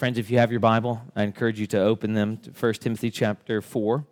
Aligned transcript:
Friends, 0.00 0.16
if 0.16 0.30
you 0.30 0.38
have 0.38 0.50
your 0.50 0.60
Bible, 0.60 1.02
I 1.14 1.24
encourage 1.24 1.60
you 1.60 1.66
to 1.66 1.78
open 1.78 2.14
them 2.14 2.38
to 2.38 2.50
1 2.52 2.72
Timothy 2.72 3.10
chapter 3.10 3.60
4. 3.60 4.06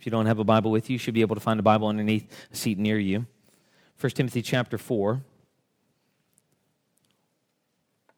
If 0.00 0.04
you 0.04 0.10
don't 0.10 0.26
have 0.26 0.40
a 0.40 0.44
Bible 0.44 0.72
with 0.72 0.90
you, 0.90 0.94
you 0.94 0.98
should 0.98 1.14
be 1.14 1.20
able 1.20 1.36
to 1.36 1.40
find 1.40 1.60
a 1.60 1.62
Bible 1.62 1.86
underneath 1.86 2.28
a 2.52 2.56
seat 2.56 2.76
near 2.76 2.98
you. 2.98 3.26
1 4.00 4.10
Timothy 4.10 4.42
chapter 4.42 4.76
4. 4.76 5.22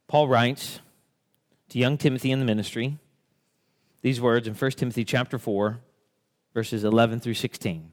Paul 0.08 0.28
writes 0.28 0.80
to 1.68 1.78
young 1.78 1.98
Timothy 1.98 2.30
in 2.30 2.38
the 2.38 2.46
ministry 2.46 2.96
these 4.00 4.18
words 4.18 4.48
in 4.48 4.54
1 4.54 4.70
Timothy 4.70 5.04
chapter 5.04 5.38
4, 5.38 5.78
verses 6.54 6.84
11 6.84 7.20
through 7.20 7.34
16. 7.34 7.92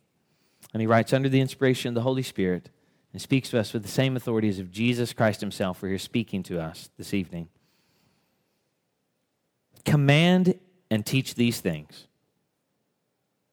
And 0.73 0.79
he 0.81 0.87
writes 0.87 1.11
under 1.11 1.27
the 1.27 1.41
inspiration 1.41 1.89
of 1.89 1.95
the 1.95 2.01
Holy 2.03 2.23
Spirit 2.23 2.69
and 3.11 3.21
speaks 3.21 3.49
to 3.49 3.59
us 3.59 3.73
with 3.73 3.83
the 3.83 3.89
same 3.89 4.15
authorities 4.15 4.59
of 4.59 4.71
Jesus 4.71 5.11
Christ 5.11 5.41
himself, 5.41 5.79
for 5.79 5.89
he's 5.89 6.01
speaking 6.01 6.43
to 6.43 6.61
us 6.61 6.89
this 6.97 7.13
evening. 7.13 7.49
Command 9.85 10.59
and 10.89 11.05
teach 11.05 11.35
these 11.35 11.59
things. 11.59 12.07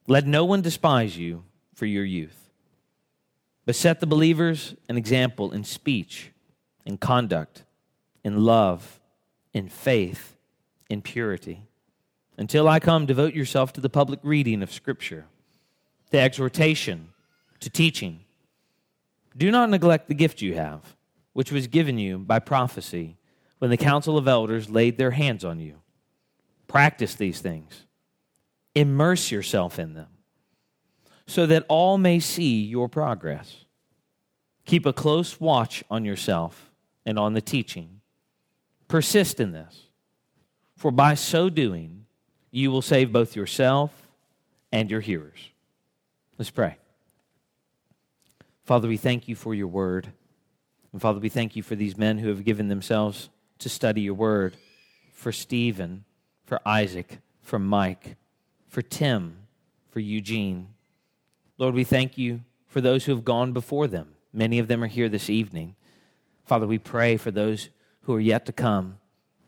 Let 0.07 0.27
no 0.27 0.45
one 0.45 0.63
despise 0.63 1.17
you 1.17 1.45
for 1.75 1.87
your 1.87 2.05
youth, 2.05 2.51
but 3.65 3.75
set 3.75 4.01
the 4.01 4.07
believers 4.07 4.75
an 4.89 4.97
example 4.97 5.53
in 5.53 5.65
speech, 5.65 6.33
in 6.85 6.99
conduct, 6.99 7.65
in 8.25 8.45
love, 8.45 9.01
in 9.53 9.69
faith, 9.69 10.37
in 10.89 11.03
purity. 11.03 11.67
Until 12.37 12.69
I 12.69 12.81
come, 12.81 13.07
devote 13.07 13.35
yourself 13.35 13.73
to 13.75 13.81
the 13.81 13.91
public 13.91 14.21
reading 14.23 14.63
of 14.63 14.73
Scripture, 14.73 15.27
to 16.11 16.19
exhortation, 16.19 17.11
to 17.61 17.71
teaching. 17.71 18.21
Do 19.37 19.51
not 19.51 19.71
neglect 19.71 20.09
the 20.09 20.15
gift 20.15 20.43
you 20.43 20.55
have, 20.55 20.97
which 21.33 21.53
was 21.53 21.67
given 21.67 21.99
you 21.99 22.19
by 22.19 22.39
prophecy 22.39 23.17
when 23.59 23.71
the 23.71 23.77
council 23.77 24.19
of 24.19 24.27
elders 24.27 24.69
laid 24.71 24.99
their 24.99 25.13
hands 25.13 25.45
on 25.45 25.61
you. 25.61 25.77
Practice 26.71 27.17
these 27.17 27.41
things, 27.41 27.85
immerse 28.77 29.33
yourself 29.33 29.81
in 29.81 29.95
them, 29.95 30.07
so 31.27 31.45
that 31.47 31.67
all 31.67 31.99
may 31.99 32.21
see 32.21 32.63
your 32.63 32.89
progress. 32.89 33.65
Keep 34.67 34.87
a 34.87 34.93
close 34.93 35.41
watch 35.41 35.83
on 35.91 36.05
yourself 36.05 36.71
and 37.05 37.19
on 37.19 37.33
the 37.33 37.41
teaching. 37.41 38.01
Persist 38.87 39.41
in 39.41 39.51
this, 39.51 39.89
for 40.77 40.93
by 40.93 41.15
so 41.15 41.51
doing, 41.51 42.07
you 42.53 42.71
will 42.71 42.83
save 42.83 43.11
both 43.11 43.35
yourself 43.35 43.91
and 44.71 44.89
your 44.89 45.01
hearers. 45.01 45.49
Let's 46.39 46.51
pray. 46.51 46.77
Father, 48.63 48.87
we 48.87 48.97
thank 48.97 49.27
you 49.27 49.35
for 49.35 49.57
your 49.57 49.67
word. 49.67 50.13
And 50.93 51.03
Father, 51.03 51.19
we 51.19 51.31
thank 51.31 51.57
you 51.57 51.65
for 51.65 51.75
these 51.75 51.99
men 51.99 52.19
who 52.19 52.29
have 52.29 52.45
given 52.45 52.69
themselves 52.69 53.29
to 53.59 53.69
study 53.69 54.03
your 54.03 54.15
word, 54.15 54.57
for 55.13 55.33
Stephen 55.33 56.05
for 56.51 56.61
Isaac, 56.67 57.21
for 57.41 57.61
Mike, 57.61 58.17
for 58.67 58.83
Tim, 58.83 59.37
for 59.89 60.01
Eugene. 60.01 60.67
Lord, 61.59 61.77
we 61.77 61.85
thank 61.85 62.19
you 62.19 62.41
for 62.67 62.81
those 62.81 63.05
who 63.05 63.15
have 63.15 63.25
gone 63.25 63.53
before 63.53 63.87
them. 63.87 64.17
Many 64.33 64.59
of 64.59 64.67
them 64.67 64.83
are 64.83 64.89
here 64.89 65.09
this 65.09 65.31
evening. 65.31 65.77
Father, 66.45 66.67
we 66.67 66.77
pray 66.77 67.17
for 67.17 67.31
those 67.31 67.69
who 68.01 68.15
are 68.15 68.21
yet 68.21 68.47
to 68.47 68.53
come. 68.53 68.99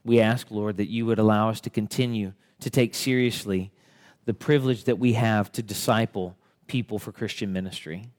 We 0.05 0.20
ask, 0.20 0.48
Lord, 0.53 0.77
that 0.77 0.91
you 0.91 1.05
would 1.06 1.19
allow 1.19 1.48
us 1.48 1.61
to 1.62 1.70
continue 1.70 2.34
to 2.61 2.70
take 2.70 2.94
seriously 2.94 3.72
the 4.25 4.33
privilege 4.33 4.84
that 4.84 5.00
we 5.00 5.14
have 5.14 5.50
to 5.53 5.62
disciple 5.62 6.37
people 6.69 7.00
for 7.00 7.11
Christian 7.11 7.53
ministry. 7.53 8.11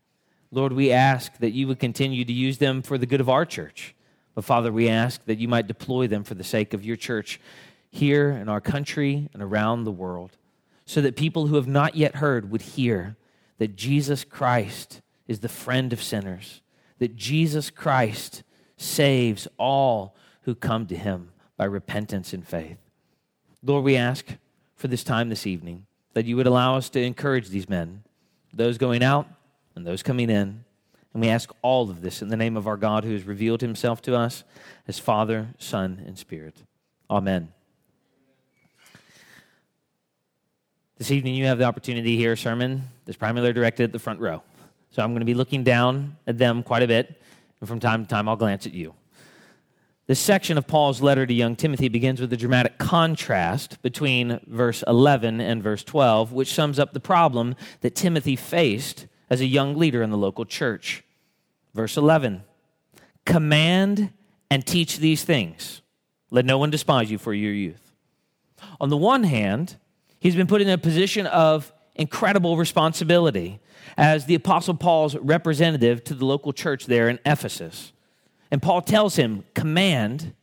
Lord, 0.51 0.73
we 0.73 0.91
ask 0.91 1.37
that 1.37 1.53
you 1.53 1.69
would 1.69 1.79
continue 1.79 2.25
to 2.25 2.33
use 2.33 2.57
them 2.57 2.81
for 2.81 2.97
the 2.97 3.05
good 3.05 3.21
of 3.21 3.29
our 3.29 3.45
church. 3.45 3.95
But 4.35 4.43
Father, 4.43 4.73
we 4.73 4.89
ask 4.89 5.23
that 5.23 5.37
you 5.37 5.47
might 5.47 5.67
deploy 5.67 6.07
them 6.07 6.25
for 6.25 6.33
the 6.33 6.43
sake 6.43 6.73
of 6.73 6.83
your 6.83 6.97
church 6.97 7.39
here 7.93 8.31
in 8.31 8.49
our 8.49 8.59
country 8.59 9.29
and 9.33 9.43
around 9.43 9.83
the 9.83 9.91
world, 9.91 10.35
so 10.83 10.99
that 10.99 11.15
people 11.15 11.45
who 11.45 11.55
have 11.57 11.67
not 11.67 11.95
yet 11.95 12.15
heard 12.15 12.49
would 12.49 12.63
hear 12.63 13.15
that 13.59 13.75
Jesus 13.75 14.23
Christ 14.23 14.99
is 15.27 15.41
the 15.41 15.47
friend 15.47 15.93
of 15.93 16.01
sinners, 16.01 16.63
that 16.97 17.15
Jesus 17.15 17.69
Christ 17.69 18.41
saves 18.77 19.47
all 19.59 20.15
who 20.41 20.55
come 20.55 20.87
to 20.87 20.95
him 20.95 21.33
by 21.55 21.65
repentance 21.65 22.33
and 22.33 22.47
faith. 22.47 22.79
Lord, 23.61 23.83
we 23.83 23.95
ask 23.95 24.25
for 24.75 24.87
this 24.87 25.03
time 25.03 25.29
this 25.29 25.45
evening 25.45 25.85
that 26.15 26.25
you 26.25 26.35
would 26.35 26.47
allow 26.47 26.75
us 26.75 26.89
to 26.89 26.99
encourage 26.99 27.49
these 27.49 27.69
men, 27.69 28.01
those 28.51 28.79
going 28.79 29.03
out 29.03 29.27
and 29.75 29.85
those 29.85 30.01
coming 30.01 30.31
in. 30.31 30.65
And 31.13 31.21
we 31.21 31.29
ask 31.29 31.51
all 31.61 31.91
of 31.91 32.01
this 32.01 32.23
in 32.23 32.29
the 32.29 32.37
name 32.37 32.57
of 32.57 32.65
our 32.65 32.75
God 32.75 33.03
who 33.03 33.13
has 33.13 33.23
revealed 33.23 33.61
himself 33.61 34.01
to 34.01 34.15
us 34.15 34.43
as 34.87 34.97
Father, 34.97 35.49
Son, 35.59 36.03
and 36.07 36.17
Spirit. 36.17 36.55
Amen. 37.07 37.53
This 41.03 41.11
evening, 41.11 41.35
you 41.35 41.47
have 41.47 41.57
the 41.57 41.65
opportunity 41.65 42.11
to 42.11 42.15
hear 42.15 42.31
a 42.31 42.37
sermon 42.37 42.81
that's 43.03 43.17
primarily 43.17 43.51
directed 43.51 43.83
at 43.83 43.91
the 43.91 43.99
front 43.99 44.21
row. 44.21 44.41
So 44.91 45.03
I'm 45.03 45.11
going 45.11 45.19
to 45.19 45.25
be 45.25 45.33
looking 45.33 45.61
down 45.61 46.15
at 46.25 46.37
them 46.37 46.63
quite 46.63 46.81
a 46.81 46.87
bit, 46.87 47.21
and 47.59 47.67
from 47.67 47.81
time 47.81 48.05
to 48.05 48.09
time, 48.09 48.29
I'll 48.29 48.37
glance 48.37 48.65
at 48.65 48.73
you. 48.73 48.93
This 50.07 50.21
section 50.21 50.57
of 50.57 50.65
Paul's 50.65 51.01
letter 51.01 51.25
to 51.25 51.33
young 51.33 51.57
Timothy 51.57 51.89
begins 51.89 52.21
with 52.21 52.31
a 52.31 52.37
dramatic 52.37 52.77
contrast 52.77 53.81
between 53.81 54.39
verse 54.47 54.81
11 54.87 55.41
and 55.41 55.61
verse 55.61 55.83
12, 55.83 56.31
which 56.31 56.53
sums 56.53 56.79
up 56.79 56.93
the 56.93 57.01
problem 57.01 57.57
that 57.81 57.95
Timothy 57.95 58.37
faced 58.37 59.07
as 59.29 59.41
a 59.41 59.45
young 59.45 59.75
leader 59.75 60.03
in 60.03 60.09
the 60.09 60.17
local 60.17 60.45
church. 60.45 61.03
Verse 61.73 61.97
11 61.97 62.45
Command 63.25 64.13
and 64.49 64.65
teach 64.65 64.99
these 64.99 65.25
things. 65.25 65.81
Let 66.31 66.45
no 66.45 66.57
one 66.57 66.69
despise 66.69 67.11
you 67.11 67.17
for 67.17 67.33
your 67.33 67.51
youth. 67.51 67.91
On 68.79 68.87
the 68.87 68.95
one 68.95 69.25
hand, 69.25 69.75
He's 70.23 70.37
been 70.37 70.47
put 70.47 70.61
in 70.61 70.69
a 70.69 70.77
position 70.77 71.27
of 71.27 71.73
incredible 71.95 72.55
responsibility 72.55 73.59
as 73.97 74.25
the 74.25 74.35
Apostle 74.35 74.73
Paul's 74.73 75.17
representative 75.17 76.01
to 76.05 76.13
the 76.13 76.23
local 76.25 76.53
church 76.53 76.85
there 76.85 77.09
in 77.09 77.19
Ephesus. 77.25 77.91
And 78.49 78.61
Paul 78.61 78.81
tells 78.81 79.17
him, 79.17 79.43
Command 79.53 80.33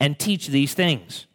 and 0.00 0.18
teach 0.18 0.48
these 0.48 0.74
things. 0.74 1.27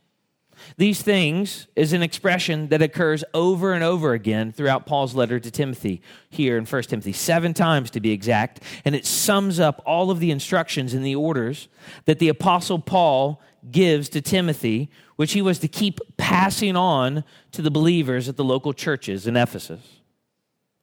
These 0.77 1.01
things 1.01 1.67
is 1.75 1.93
an 1.93 2.01
expression 2.01 2.69
that 2.69 2.81
occurs 2.81 3.23
over 3.33 3.73
and 3.73 3.83
over 3.83 4.13
again 4.13 4.51
throughout 4.51 4.85
Paul's 4.85 5.15
letter 5.15 5.39
to 5.39 5.51
Timothy, 5.51 6.01
here 6.29 6.57
in 6.57 6.65
1 6.65 6.83
Timothy, 6.83 7.13
seven 7.13 7.53
times 7.53 7.91
to 7.91 7.99
be 7.99 8.11
exact. 8.11 8.61
And 8.83 8.95
it 8.95 9.05
sums 9.05 9.59
up 9.59 9.81
all 9.85 10.09
of 10.11 10.19
the 10.19 10.31
instructions 10.31 10.93
and 10.93 11.05
the 11.05 11.15
orders 11.15 11.67
that 12.05 12.19
the 12.19 12.29
Apostle 12.29 12.79
Paul 12.79 13.41
gives 13.69 14.09
to 14.09 14.21
Timothy, 14.21 14.89
which 15.15 15.33
he 15.33 15.41
was 15.41 15.59
to 15.59 15.67
keep 15.67 15.99
passing 16.17 16.75
on 16.75 17.23
to 17.51 17.61
the 17.61 17.71
believers 17.71 18.27
at 18.27 18.35
the 18.35 18.43
local 18.43 18.73
churches 18.73 19.27
in 19.27 19.37
Ephesus. 19.37 20.01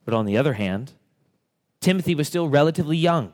But 0.05 0.15
on 0.15 0.25
the 0.25 0.37
other 0.37 0.55
hand, 0.55 0.93
Timothy 1.81 2.15
was 2.15 2.28
still 2.28 2.49
relatively 2.49 2.97
young. 2.97 3.33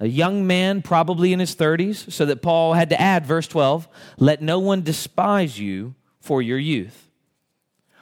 A 0.00 0.08
young 0.08 0.46
man, 0.46 0.82
probably 0.82 1.32
in 1.32 1.38
his 1.38 1.54
30s, 1.54 2.10
so 2.10 2.26
that 2.26 2.42
Paul 2.42 2.74
had 2.74 2.90
to 2.90 3.00
add, 3.00 3.26
verse 3.26 3.46
12, 3.46 3.88
let 4.18 4.42
no 4.42 4.58
one 4.58 4.82
despise 4.82 5.58
you 5.58 5.94
for 6.20 6.42
your 6.42 6.58
youth. 6.58 7.10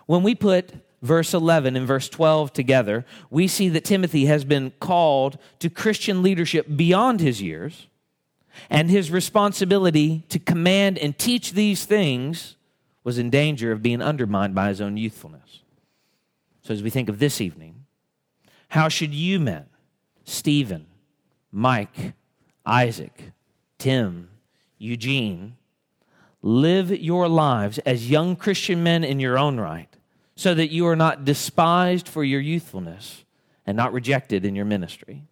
When 0.06 0.22
we 0.22 0.34
put 0.34 0.72
verse 1.02 1.34
11 1.34 1.76
and 1.76 1.86
verse 1.86 2.08
12 2.08 2.52
together, 2.52 3.04
we 3.30 3.46
see 3.46 3.68
that 3.68 3.84
Timothy 3.84 4.26
has 4.26 4.44
been 4.44 4.72
called 4.80 5.38
to 5.58 5.68
Christian 5.68 6.22
leadership 6.22 6.66
beyond 6.74 7.20
his 7.20 7.42
years 7.42 7.88
and 8.70 8.90
his 8.90 9.10
responsibility 9.10 10.24
to 10.28 10.38
command 10.38 10.98
and 10.98 11.18
teach 11.18 11.52
these 11.52 11.84
things 11.84 12.56
was 13.04 13.18
in 13.18 13.30
danger 13.30 13.72
of 13.72 13.82
being 13.82 14.00
undermined 14.00 14.54
by 14.54 14.68
his 14.68 14.80
own 14.80 14.96
youthfulness. 14.96 15.60
So, 16.62 16.72
as 16.72 16.82
we 16.82 16.90
think 16.90 17.08
of 17.08 17.18
this 17.18 17.40
evening, 17.40 17.86
how 18.68 18.88
should 18.88 19.12
you 19.12 19.40
men, 19.40 19.66
Stephen, 20.24 20.86
Mike, 21.52 22.14
Isaac, 22.64 23.32
Tim, 23.78 24.30
Eugene, 24.78 25.56
live 26.40 26.90
your 26.90 27.28
lives 27.28 27.78
as 27.80 28.10
young 28.10 28.34
Christian 28.34 28.82
men 28.82 29.04
in 29.04 29.20
your 29.20 29.38
own 29.38 29.60
right 29.60 29.94
so 30.34 30.54
that 30.54 30.72
you 30.72 30.86
are 30.86 30.96
not 30.96 31.24
despised 31.24 32.08
for 32.08 32.24
your 32.24 32.40
youthfulness 32.40 33.24
and 33.66 33.76
not 33.76 33.92
rejected 33.92 34.44
in 34.46 34.56
your 34.56 34.64
ministry? 34.64 35.24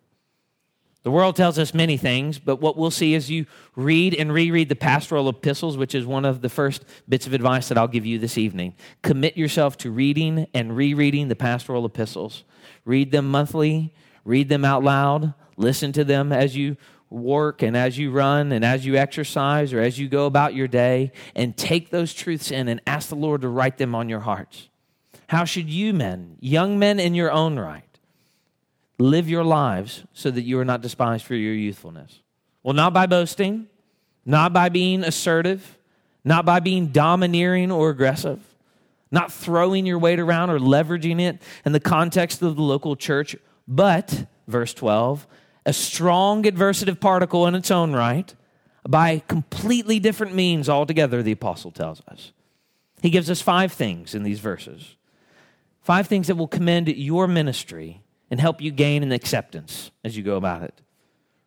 The 1.02 1.10
world 1.10 1.34
tells 1.34 1.58
us 1.58 1.72
many 1.72 1.96
things, 1.96 2.38
but 2.38 2.60
what 2.60 2.76
we'll 2.76 2.90
see 2.90 3.14
as 3.14 3.30
you 3.30 3.46
read 3.74 4.14
and 4.14 4.30
reread 4.30 4.68
the 4.68 4.76
pastoral 4.76 5.30
epistles, 5.30 5.78
which 5.78 5.94
is 5.94 6.04
one 6.04 6.26
of 6.26 6.42
the 6.42 6.50
first 6.50 6.84
bits 7.08 7.26
of 7.26 7.32
advice 7.32 7.68
that 7.68 7.78
I'll 7.78 7.88
give 7.88 8.04
you 8.04 8.18
this 8.18 8.36
evening. 8.36 8.74
Commit 9.00 9.34
yourself 9.36 9.78
to 9.78 9.90
reading 9.90 10.46
and 10.52 10.76
rereading 10.76 11.28
the 11.28 11.36
pastoral 11.36 11.86
epistles. 11.86 12.44
Read 12.84 13.12
them 13.12 13.30
monthly, 13.30 13.94
read 14.26 14.50
them 14.50 14.62
out 14.62 14.84
loud, 14.84 15.32
listen 15.60 15.92
to 15.92 16.04
them 16.04 16.32
as 16.32 16.56
you 16.56 16.76
work 17.08 17.62
and 17.62 17.76
as 17.76 17.98
you 17.98 18.10
run 18.10 18.52
and 18.52 18.64
as 18.64 18.86
you 18.86 18.96
exercise 18.96 19.72
or 19.72 19.80
as 19.80 19.98
you 19.98 20.08
go 20.08 20.26
about 20.26 20.54
your 20.54 20.68
day, 20.68 21.12
and 21.34 21.56
take 21.56 21.90
those 21.90 22.14
truths 22.14 22.50
in 22.50 22.68
and 22.68 22.80
ask 22.86 23.08
the 23.08 23.16
Lord 23.16 23.42
to 23.42 23.48
write 23.48 23.78
them 23.78 23.94
on 23.94 24.08
your 24.08 24.20
hearts. 24.20 24.68
How 25.28 25.44
should 25.44 25.68
you 25.70 25.92
men, 25.92 26.36
young 26.40 26.78
men 26.78 26.98
in 26.98 27.14
your 27.14 27.30
own 27.30 27.58
right, 27.58 27.84
live 29.00 29.28
your 29.28 29.44
lives 29.44 30.04
so 30.12 30.30
that 30.30 30.42
you 30.42 30.58
are 30.60 30.64
not 30.64 30.82
despised 30.82 31.24
for 31.24 31.34
your 31.34 31.54
youthfulness. 31.54 32.20
Well, 32.62 32.74
not 32.74 32.92
by 32.92 33.06
boasting, 33.06 33.66
not 34.24 34.52
by 34.52 34.68
being 34.68 35.02
assertive, 35.02 35.78
not 36.22 36.44
by 36.44 36.60
being 36.60 36.88
domineering 36.88 37.72
or 37.72 37.90
aggressive, 37.90 38.40
not 39.10 39.32
throwing 39.32 39.86
your 39.86 39.98
weight 39.98 40.20
around 40.20 40.50
or 40.50 40.58
leveraging 40.58 41.20
it 41.20 41.42
in 41.64 41.72
the 41.72 41.80
context 41.80 42.42
of 42.42 42.56
the 42.56 42.62
local 42.62 42.94
church, 42.94 43.34
but, 43.66 44.26
verse 44.46 44.74
12, 44.74 45.26
a 45.70 45.72
strong 45.72 46.42
adversative 46.42 46.98
particle 46.98 47.46
in 47.46 47.54
its 47.54 47.70
own 47.70 47.92
right 47.92 48.34
by 48.88 49.20
completely 49.28 50.00
different 50.00 50.34
means 50.34 50.68
altogether, 50.68 51.22
the 51.22 51.30
apostle 51.30 51.70
tells 51.70 52.02
us. 52.08 52.32
He 53.00 53.08
gives 53.08 53.30
us 53.30 53.40
five 53.40 53.72
things 53.72 54.12
in 54.12 54.24
these 54.24 54.40
verses. 54.40 54.96
Five 55.80 56.08
things 56.08 56.26
that 56.26 56.34
will 56.34 56.48
commend 56.48 56.88
your 56.88 57.28
ministry 57.28 58.02
and 58.32 58.40
help 58.40 58.60
you 58.60 58.72
gain 58.72 59.04
an 59.04 59.12
acceptance 59.12 59.92
as 60.02 60.16
you 60.16 60.24
go 60.24 60.34
about 60.34 60.64
it. 60.64 60.80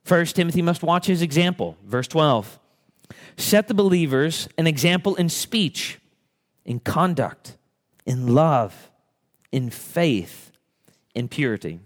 First, 0.05 0.37
Timothy 0.37 0.61
must 0.61 0.83
watch 0.83 1.05
his 1.05 1.21
example. 1.21 1.75
Verse 1.83 2.07
12. 2.07 2.59
Set 3.35 3.67
the 3.67 3.73
believers 3.73 4.47
an 4.57 4.67
example 4.67 5.15
in 5.15 5.27
speech, 5.27 5.99
in 6.63 6.79
conduct, 6.79 7.57
in 8.05 8.33
love, 8.33 8.89
in 9.51 9.69
faith, 9.69 10.53
in 11.13 11.27
purity. 11.27 11.81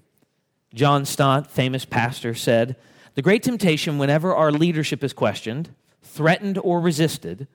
John 0.74 1.06
Stott, 1.06 1.50
famous 1.50 1.86
pastor, 1.86 2.34
said, 2.34 2.76
The 3.16 3.22
great 3.22 3.44
temptation 3.44 3.98
whenever 3.98 4.36
our 4.36 4.52
leadership 4.52 5.04
is 5.04 5.14
questioned, 5.14 5.70
threatened, 6.02 6.58
or 6.58 6.80
resisted 6.80 7.48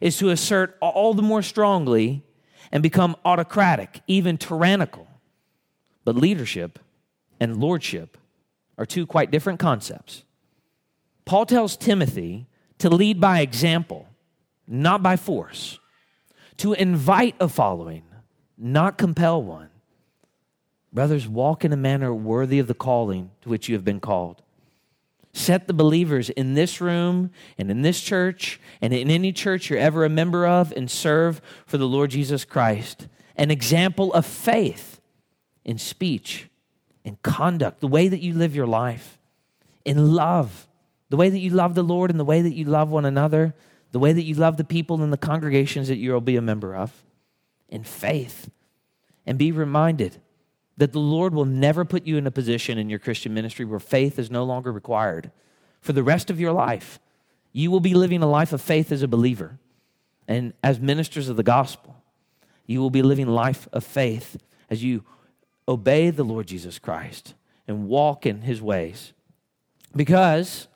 is 0.00 0.18
to 0.18 0.30
assert 0.30 0.76
all 0.80 1.14
the 1.14 1.22
more 1.22 1.42
strongly 1.42 2.22
and 2.70 2.82
become 2.82 3.16
autocratic, 3.24 4.00
even 4.06 4.38
tyrannical. 4.38 5.08
But 6.04 6.16
leadership 6.16 6.78
and 7.40 7.58
lordship 7.58 8.16
are 8.78 8.86
two 8.86 9.06
quite 9.06 9.30
different 9.30 9.58
concepts. 9.58 10.24
Paul 11.24 11.46
tells 11.46 11.76
Timothy 11.76 12.46
to 12.78 12.88
lead 12.88 13.20
by 13.20 13.40
example, 13.40 14.08
not 14.66 15.02
by 15.02 15.16
force, 15.16 15.78
to 16.58 16.72
invite 16.72 17.34
a 17.40 17.48
following, 17.48 18.04
not 18.56 18.98
compel 18.98 19.42
one. 19.42 19.70
Brothers, 20.92 21.28
walk 21.28 21.64
in 21.64 21.72
a 21.72 21.76
manner 21.76 22.12
worthy 22.12 22.58
of 22.58 22.66
the 22.66 22.74
calling 22.74 23.30
to 23.42 23.48
which 23.48 23.68
you 23.68 23.74
have 23.74 23.84
been 23.84 24.00
called. 24.00 24.42
Set 25.32 25.68
the 25.68 25.72
believers 25.72 26.28
in 26.30 26.54
this 26.54 26.80
room 26.80 27.30
and 27.56 27.70
in 27.70 27.82
this 27.82 28.00
church 28.00 28.60
and 28.80 28.92
in 28.92 29.10
any 29.10 29.32
church 29.32 29.70
you're 29.70 29.78
ever 29.78 30.04
a 30.04 30.08
member 30.08 30.46
of 30.46 30.72
and 30.72 30.90
serve 30.90 31.40
for 31.66 31.78
the 31.78 31.86
Lord 31.86 32.10
Jesus 32.10 32.44
Christ 32.44 33.06
an 33.36 33.50
example 33.50 34.12
of 34.12 34.26
faith 34.26 35.00
in 35.64 35.78
speech, 35.78 36.48
in 37.04 37.16
conduct, 37.22 37.80
the 37.80 37.88
way 37.88 38.08
that 38.08 38.20
you 38.20 38.34
live 38.34 38.54
your 38.56 38.66
life, 38.66 39.18
in 39.84 40.14
love, 40.14 40.66
the 41.08 41.16
way 41.16 41.30
that 41.30 41.38
you 41.38 41.50
love 41.50 41.74
the 41.74 41.82
Lord 41.82 42.10
and 42.10 42.18
the 42.18 42.24
way 42.24 42.42
that 42.42 42.54
you 42.54 42.64
love 42.64 42.90
one 42.90 43.04
another, 43.04 43.54
the 43.92 43.98
way 43.98 44.12
that 44.12 44.24
you 44.24 44.34
love 44.34 44.56
the 44.56 44.64
people 44.64 45.02
in 45.02 45.10
the 45.10 45.16
congregations 45.16 45.88
that 45.88 45.96
you'll 45.96 46.20
be 46.20 46.36
a 46.36 46.42
member 46.42 46.74
of, 46.74 46.92
in 47.68 47.84
faith. 47.84 48.50
And 49.24 49.38
be 49.38 49.52
reminded 49.52 50.18
that 50.76 50.92
the 50.92 51.00
Lord 51.00 51.34
will 51.34 51.44
never 51.44 51.84
put 51.84 52.06
you 52.06 52.16
in 52.16 52.26
a 52.26 52.30
position 52.30 52.78
in 52.78 52.88
your 52.88 52.98
Christian 52.98 53.34
ministry 53.34 53.64
where 53.64 53.78
faith 53.78 54.18
is 54.18 54.30
no 54.30 54.44
longer 54.44 54.72
required. 54.72 55.30
For 55.80 55.92
the 55.92 56.02
rest 56.02 56.30
of 56.30 56.40
your 56.40 56.52
life, 56.52 56.98
you 57.52 57.70
will 57.70 57.80
be 57.80 57.94
living 57.94 58.22
a 58.22 58.30
life 58.30 58.52
of 58.52 58.60
faith 58.60 58.92
as 58.92 59.02
a 59.02 59.08
believer. 59.08 59.58
And 60.28 60.52
as 60.62 60.78
ministers 60.80 61.28
of 61.28 61.36
the 61.36 61.42
gospel, 61.42 61.96
you 62.66 62.80
will 62.80 62.90
be 62.90 63.02
living 63.02 63.26
life 63.26 63.68
of 63.72 63.84
faith 63.84 64.36
as 64.68 64.82
you 64.82 65.04
obey 65.66 66.10
the 66.10 66.24
Lord 66.24 66.46
Jesus 66.46 66.78
Christ 66.78 67.34
and 67.66 67.88
walk 67.88 68.26
in 68.26 68.42
his 68.42 68.62
ways. 68.62 69.12
Because 69.94 70.68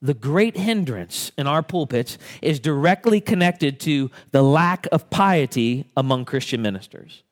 the 0.00 0.14
great 0.14 0.56
hindrance 0.56 1.30
in 1.38 1.46
our 1.46 1.62
pulpits 1.62 2.18
is 2.40 2.58
directly 2.58 3.20
connected 3.20 3.78
to 3.80 4.10
the 4.30 4.42
lack 4.42 4.86
of 4.90 5.10
piety 5.10 5.90
among 5.96 6.24
Christian 6.24 6.62
ministers. 6.62 7.22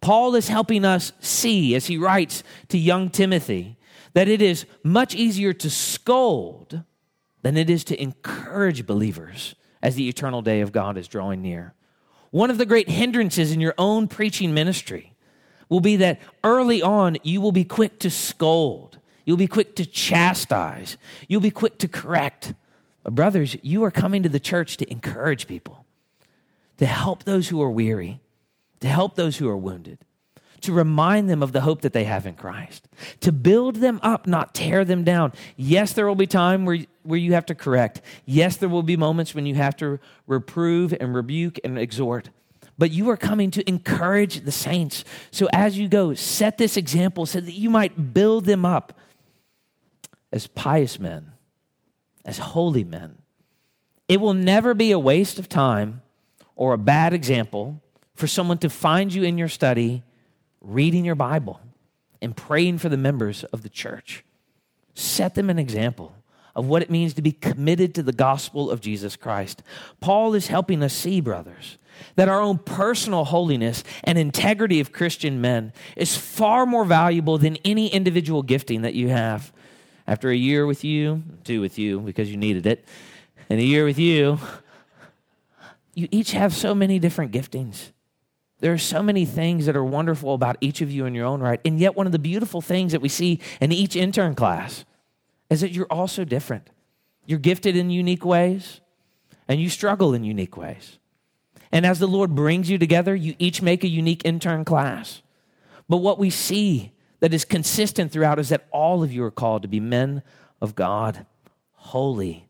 Paul 0.00 0.34
is 0.34 0.48
helping 0.48 0.84
us 0.84 1.12
see, 1.20 1.74
as 1.74 1.86
he 1.86 1.98
writes 1.98 2.42
to 2.68 2.78
young 2.78 3.10
Timothy, 3.10 3.76
that 4.12 4.28
it 4.28 4.40
is 4.40 4.66
much 4.82 5.14
easier 5.14 5.52
to 5.52 5.70
scold 5.70 6.82
than 7.42 7.56
it 7.56 7.70
is 7.70 7.84
to 7.84 8.02
encourage 8.02 8.86
believers 8.86 9.54
as 9.82 9.94
the 9.94 10.08
eternal 10.08 10.42
day 10.42 10.60
of 10.60 10.72
God 10.72 10.96
is 10.96 11.06
drawing 11.06 11.42
near. 11.42 11.74
One 12.30 12.50
of 12.50 12.58
the 12.58 12.66
great 12.66 12.88
hindrances 12.88 13.52
in 13.52 13.60
your 13.60 13.74
own 13.78 14.08
preaching 14.08 14.52
ministry 14.52 15.14
will 15.68 15.80
be 15.80 15.96
that 15.96 16.20
early 16.44 16.82
on 16.82 17.18
you 17.22 17.40
will 17.40 17.52
be 17.52 17.64
quick 17.64 17.98
to 18.00 18.10
scold, 18.10 18.98
you'll 19.24 19.36
be 19.36 19.46
quick 19.46 19.76
to 19.76 19.86
chastise, 19.86 20.96
you'll 21.28 21.40
be 21.40 21.50
quick 21.50 21.78
to 21.78 21.88
correct. 21.88 22.54
But 23.02 23.14
brothers, 23.14 23.56
you 23.62 23.84
are 23.84 23.90
coming 23.90 24.22
to 24.22 24.28
the 24.28 24.40
church 24.40 24.76
to 24.78 24.90
encourage 24.90 25.46
people, 25.46 25.84
to 26.78 26.86
help 26.86 27.24
those 27.24 27.48
who 27.48 27.62
are 27.62 27.70
weary, 27.70 28.20
to 28.80 28.88
help 28.88 29.14
those 29.14 29.36
who 29.36 29.48
are 29.48 29.56
wounded, 29.56 29.98
to 30.62 30.72
remind 30.72 31.28
them 31.28 31.42
of 31.42 31.52
the 31.52 31.60
hope 31.62 31.82
that 31.82 31.92
they 31.92 32.04
have 32.04 32.26
in 32.26 32.34
Christ, 32.34 32.88
to 33.20 33.32
build 33.32 33.76
them 33.76 34.00
up, 34.02 34.26
not 34.26 34.54
tear 34.54 34.84
them 34.84 35.04
down. 35.04 35.32
Yes, 35.56 35.92
there 35.92 36.06
will 36.06 36.14
be 36.14 36.26
time 36.26 36.64
where, 36.64 36.78
where 37.02 37.18
you 37.18 37.34
have 37.34 37.46
to 37.46 37.54
correct. 37.54 38.00
Yes, 38.24 38.56
there 38.56 38.68
will 38.68 38.82
be 38.82 38.96
moments 38.96 39.34
when 39.34 39.46
you 39.46 39.54
have 39.54 39.76
to 39.76 39.98
reprove 40.26 40.94
and 40.98 41.14
rebuke 41.14 41.58
and 41.64 41.78
exhort. 41.78 42.30
But 42.78 42.90
you 42.90 43.08
are 43.10 43.16
coming 43.16 43.50
to 43.52 43.66
encourage 43.68 44.40
the 44.40 44.52
saints. 44.52 45.04
So 45.30 45.48
as 45.52 45.78
you 45.78 45.88
go, 45.88 46.14
set 46.14 46.58
this 46.58 46.76
example 46.76 47.24
so 47.24 47.40
that 47.40 47.52
you 47.52 47.70
might 47.70 48.12
build 48.12 48.44
them 48.44 48.66
up 48.66 48.92
as 50.32 50.46
pious 50.46 50.98
men, 50.98 51.32
as 52.24 52.38
holy 52.38 52.84
men. 52.84 53.16
It 54.08 54.20
will 54.20 54.34
never 54.34 54.74
be 54.74 54.92
a 54.92 54.98
waste 54.98 55.38
of 55.38 55.48
time 55.48 56.02
or 56.54 56.74
a 56.74 56.78
bad 56.78 57.14
example 57.14 57.80
for 58.16 58.26
someone 58.26 58.58
to 58.58 58.70
find 58.70 59.14
you 59.14 59.22
in 59.22 59.38
your 59.38 59.48
study 59.48 60.02
reading 60.60 61.04
your 61.04 61.14
Bible 61.14 61.60
and 62.20 62.36
praying 62.36 62.78
for 62.78 62.88
the 62.88 62.96
members 62.96 63.44
of 63.44 63.62
the 63.62 63.68
church. 63.68 64.24
Set 64.94 65.34
them 65.34 65.50
an 65.50 65.58
example 65.58 66.14
of 66.54 66.66
what 66.66 66.82
it 66.82 66.90
means 66.90 67.12
to 67.14 67.22
be 67.22 67.32
committed 67.32 67.94
to 67.94 68.02
the 68.02 68.12
gospel 68.12 68.70
of 68.70 68.80
Jesus 68.80 69.14
Christ. 69.14 69.62
Paul 70.00 70.32
is 70.32 70.46
helping 70.46 70.82
us 70.82 70.94
see, 70.94 71.20
brothers, 71.20 71.76
that 72.14 72.30
our 72.30 72.40
own 72.40 72.58
personal 72.58 73.26
holiness 73.26 73.84
and 74.02 74.16
integrity 74.16 74.80
of 74.80 74.92
Christian 74.92 75.40
men 75.40 75.74
is 75.96 76.16
far 76.16 76.64
more 76.64 76.86
valuable 76.86 77.36
than 77.36 77.58
any 77.64 77.88
individual 77.88 78.42
gifting 78.42 78.82
that 78.82 78.94
you 78.94 79.08
have. 79.08 79.52
After 80.06 80.30
a 80.30 80.36
year 80.36 80.66
with 80.66 80.82
you, 80.82 81.22
two 81.44 81.60
with 81.60 81.78
you 81.78 82.00
because 82.00 82.30
you 82.30 82.38
needed 82.38 82.66
it, 82.66 82.86
and 83.50 83.60
a 83.60 83.64
year 83.64 83.84
with 83.84 83.98
you, 83.98 84.38
you 85.94 86.08
each 86.10 86.32
have 86.32 86.54
so 86.54 86.74
many 86.74 86.98
different 86.98 87.32
giftings. 87.32 87.90
There 88.60 88.72
are 88.72 88.78
so 88.78 89.02
many 89.02 89.24
things 89.24 89.66
that 89.66 89.76
are 89.76 89.84
wonderful 89.84 90.34
about 90.34 90.56
each 90.60 90.80
of 90.80 90.90
you 90.90 91.04
in 91.04 91.14
your 91.14 91.26
own 91.26 91.40
right. 91.40 91.60
And 91.64 91.78
yet, 91.78 91.94
one 91.94 92.06
of 92.06 92.12
the 92.12 92.18
beautiful 92.18 92.60
things 92.60 92.92
that 92.92 93.02
we 93.02 93.08
see 93.08 93.40
in 93.60 93.70
each 93.70 93.96
intern 93.96 94.34
class 94.34 94.84
is 95.50 95.60
that 95.60 95.72
you're 95.72 95.86
also 95.86 96.24
different. 96.24 96.70
You're 97.26 97.38
gifted 97.38 97.76
in 97.76 97.90
unique 97.90 98.24
ways, 98.24 98.80
and 99.46 99.60
you 99.60 99.68
struggle 99.68 100.14
in 100.14 100.24
unique 100.24 100.56
ways. 100.56 100.98
And 101.70 101.84
as 101.84 101.98
the 101.98 102.08
Lord 102.08 102.34
brings 102.34 102.70
you 102.70 102.78
together, 102.78 103.14
you 103.14 103.34
each 103.38 103.60
make 103.60 103.84
a 103.84 103.88
unique 103.88 104.22
intern 104.24 104.64
class. 104.64 105.22
But 105.88 105.98
what 105.98 106.18
we 106.18 106.30
see 106.30 106.92
that 107.20 107.34
is 107.34 107.44
consistent 107.44 108.12
throughout 108.12 108.38
is 108.38 108.48
that 108.48 108.66
all 108.70 109.02
of 109.02 109.12
you 109.12 109.22
are 109.24 109.30
called 109.30 109.62
to 109.62 109.68
be 109.68 109.80
men 109.80 110.22
of 110.60 110.74
God, 110.74 111.26
holy, 111.72 112.45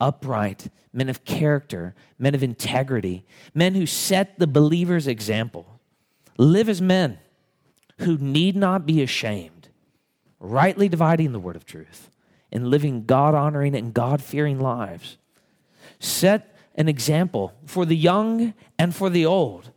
upright, 0.00 0.68
men 0.92 1.08
of 1.08 1.24
character, 1.24 1.94
men 2.18 2.34
of 2.34 2.42
integrity, 2.42 3.24
men 3.54 3.74
who 3.74 3.86
set 3.86 4.38
the 4.38 4.46
believer's 4.46 5.06
example. 5.06 5.80
Live 6.38 6.68
as 6.68 6.80
men 6.80 7.18
who 7.98 8.16
need 8.16 8.56
not 8.56 8.86
be 8.86 9.02
ashamed, 9.02 9.68
rightly 10.38 10.88
dividing 10.88 11.32
the 11.32 11.38
word 11.38 11.56
of 11.56 11.66
truth 11.66 12.10
and 12.50 12.68
living 12.68 13.04
God 13.04 13.34
honoring 13.34 13.74
and 13.74 13.94
God 13.94 14.22
fearing 14.22 14.58
lives. 14.58 15.18
Set 15.98 16.54
an 16.74 16.88
example 16.88 17.52
for 17.66 17.84
the 17.84 17.96
young 17.96 18.54
and 18.78 18.94
for 18.94 19.10
the 19.10 19.26
old 19.26 19.70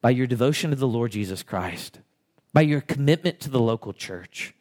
by 0.00 0.10
your 0.10 0.26
devotion 0.26 0.70
to 0.70 0.76
the 0.76 0.88
Lord 0.88 1.12
Jesus 1.12 1.42
Christ, 1.42 2.00
by 2.52 2.62
your 2.62 2.80
commitment 2.80 3.40
to 3.40 3.50
the 3.50 3.60
local 3.60 3.92
church, 3.92 4.54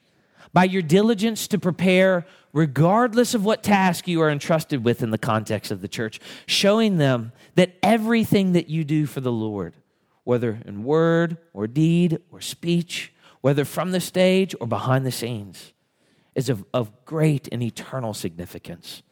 by 0.55 0.63
your 0.63 0.81
diligence 0.81 1.49
to 1.49 1.59
prepare 1.59 2.25
regardless 2.53 3.33
of 3.33 3.43
what 3.43 3.61
task 3.61 4.07
you 4.07 4.21
are 4.21 4.29
entrusted 4.29 4.85
with 4.85 5.03
in 5.03 5.09
the 5.11 5.17
context 5.17 5.69
of 5.69 5.81
the 5.81 5.87
church, 5.89 6.17
showing 6.47 6.95
them 6.95 7.33
that 7.55 7.75
everything 7.83 8.53
that 8.53 8.69
you 8.69 8.85
do 8.85 9.05
for 9.05 9.19
the 9.19 9.33
Lord, 9.33 9.75
whether 10.23 10.61
in 10.65 10.85
word 10.85 11.37
or 11.51 11.67
deed 11.67 12.19
or 12.31 12.39
speech, 12.39 13.11
whether 13.41 13.65
from 13.65 13.91
the 13.91 13.99
stage 13.99 14.55
or 14.61 14.65
behind 14.65 15.05
the 15.05 15.11
scenes, 15.11 15.73
is 16.35 16.47
of, 16.47 16.63
of 16.73 17.03
great 17.03 17.49
and 17.51 17.61
eternal 17.61 18.13
significance. 18.13 19.03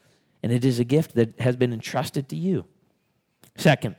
And 0.42 0.50
it 0.50 0.64
is 0.64 0.80
a 0.80 0.86
gift 0.86 1.14
that 1.16 1.38
has 1.42 1.58
been 1.58 1.74
entrusted 1.74 2.30
to 2.30 2.38
you. 2.38 2.64
Second, 3.58 3.98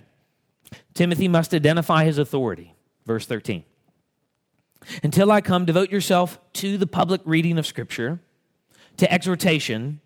Timothy 0.95 1.29
must 1.29 1.53
identify 1.53 2.07
his 2.07 2.17
authority. 2.17 2.75
Verse 3.05 3.27
13. 3.27 3.65
Until 5.03 5.31
I 5.31 5.41
come, 5.41 5.65
devote 5.65 5.91
yourself 5.91 6.39
to 6.55 6.79
the 6.79 6.87
public 6.87 7.21
reading 7.25 7.59
of 7.59 7.67
Scripture 7.67 8.21
to 8.97 9.13
exhortation, 9.13 10.01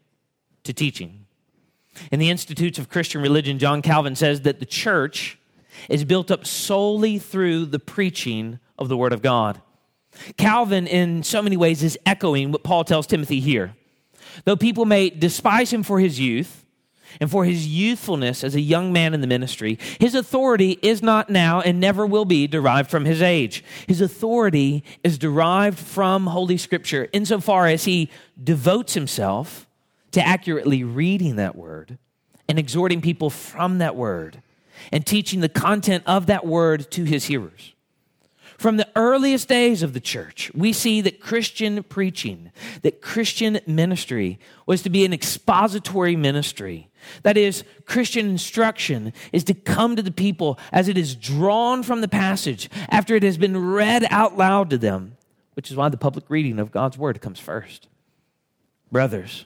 to 0.65 0.73
teaching. 0.73 1.27
In 2.13 2.21
the 2.21 2.31
Institutes 2.31 2.79
of 2.79 2.89
Christian 2.89 3.21
Religion, 3.21 3.59
John 3.59 3.83
Calvin 3.83 4.17
says 4.17 4.43
that 4.43 4.61
the 4.61 4.67
church 4.67 5.39
is 5.89 6.05
built 6.05 6.31
up 6.31 6.47
solely 6.47 7.19
through 7.19 7.67
the 7.67 7.79
preaching 7.79 8.59
of 8.79 8.89
the 8.89 8.97
Word 8.97 9.13
of 9.13 9.23
God. 9.23 9.61
Calvin, 10.37 10.87
in 10.87 11.23
so 11.23 11.43
many 11.43 11.57
ways, 11.57 11.83
is 11.83 11.99
echoing 12.07 12.51
what 12.51 12.65
Paul 12.65 12.85
tells 12.85 13.07
Timothy 13.07 13.41
here. 13.41 13.75
Though 14.45 14.57
people 14.57 14.85
may 14.85 15.11
despise 15.11 15.73
him 15.73 15.83
for 15.83 16.01
his 16.01 16.19
youth 16.19 16.65
and 17.21 17.31
for 17.31 17.45
his 17.45 17.67
youthfulness 17.67 18.45
as 18.45 18.55
a 18.55 18.61
young 18.61 18.93
man 18.93 19.15
in 19.15 19.21
the 19.21 19.27
ministry, 19.27 19.79
his 20.01 20.15
authority 20.15 20.79
is 20.83 21.03
not 21.03 21.31
now 21.31 21.61
and 21.61 21.81
never 21.81 22.07
will 22.07 22.25
be 22.25 22.47
derived 22.47 22.91
from 22.91 23.05
his 23.05 23.23
age. 23.23 23.65
His 23.87 24.01
authority 24.01 24.85
is 25.03 25.19
derived 25.19 25.79
from 25.79 26.27
Holy 26.27 26.57
Scripture 26.57 27.09
insofar 27.13 27.67
as 27.67 27.85
he 27.85 28.11
devotes 28.43 28.95
himself 28.95 29.67
to 30.13 30.27
accurately 30.27 30.85
reading 30.85 31.37
that 31.37 31.57
word 31.57 31.99
and 32.49 32.59
exhorting 32.59 33.01
people 33.01 33.31
from 33.31 33.79
that 33.79 33.97
word 33.97 34.43
and 34.93 35.05
teaching 35.05 35.41
the 35.41 35.49
content 35.49 36.05
of 36.07 36.27
that 36.27 36.47
word 36.47 36.91
to 36.93 37.05
his 37.05 37.27
hearers. 37.27 37.75
From 38.59 38.77
the 38.77 38.89
earliest 38.97 39.49
days 39.49 39.85
of 39.85 39.93
the 39.93 40.01
church, 40.01 40.51
we 40.53 40.73
see 40.73 41.01
that 41.03 41.21
Christian 41.21 41.81
preaching, 41.85 42.51
that 42.83 43.01
Christian 43.01 43.61
ministry 43.69 44.41
was 44.67 44.83
to 44.83 44.91
be 44.91 45.05
an 45.05 45.13
expository 45.13 46.17
ministry. 46.17 46.91
That 47.23 47.37
is, 47.37 47.63
Christian 47.87 48.29
instruction 48.29 49.13
is 49.33 49.45
to 49.45 49.55
come 49.55 49.95
to 49.95 50.03
the 50.03 50.11
people 50.11 50.59
as 50.73 50.89
it 50.89 50.99
is 50.99 51.15
drawn 51.15 51.85
from 51.85 52.01
the 52.01 52.09
passage 52.09 52.69
after 52.89 53.15
it 53.15 53.23
has 53.23 53.39
been 53.39 53.57
read 53.57 54.05
out 54.11 54.37
loud 54.37 54.71
to 54.71 54.79
them, 54.79 55.17
which 55.55 55.71
is 55.71 55.77
why 55.77 55.89
the 55.89 55.97
public 55.97 56.29
reading 56.29 56.59
of 56.59 56.73
God's 56.73 56.99
word 56.99 57.21
comes 57.21 57.39
first. 57.39 57.87
Brothers, 58.91 59.45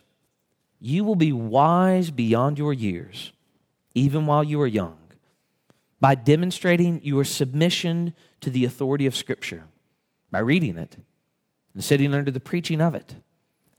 you 0.81 1.05
will 1.05 1.17
be 1.17 1.35
wise 1.35 2.11
beyond 2.11 2.57
your 2.57 2.73
years, 2.73 3.33
even 3.95 4.25
while 4.25 4.43
you 4.43 4.59
are 4.63 4.67
young, 4.67 4.97
by 6.03 6.17
demonstrating 6.17 7.01
your 7.05 7.23
submission 7.23 8.13
to 8.41 8.51
the 8.51 8.65
authority 8.65 9.07
of 9.07 9.15
Scripture, 9.15 9.63
by 10.33 10.41
reading 10.41 10.77
it 10.77 10.97
and 11.75 11.85
sitting 11.85 12.13
under 12.13 12.33
the 12.33 12.41
preaching 12.41 12.81
of 12.81 12.97
it, 12.97 13.15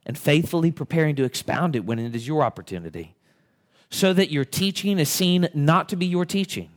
and 0.06 0.18
faithfully 0.18 0.72
preparing 0.72 1.18
to 1.18 1.26
expound 1.26 1.76
it 1.76 1.84
when 1.84 2.00
it 2.00 2.16
is 2.16 2.26
your 2.26 2.42
opportunity, 2.42 3.14
so 3.90 4.14
that 4.14 4.32
your 4.32 4.46
teaching 4.46 5.00
is 5.00 5.10
seen 5.10 5.50
not 5.54 5.90
to 5.90 5.98
be 5.98 6.06
your 6.06 6.24
teaching, 6.24 6.70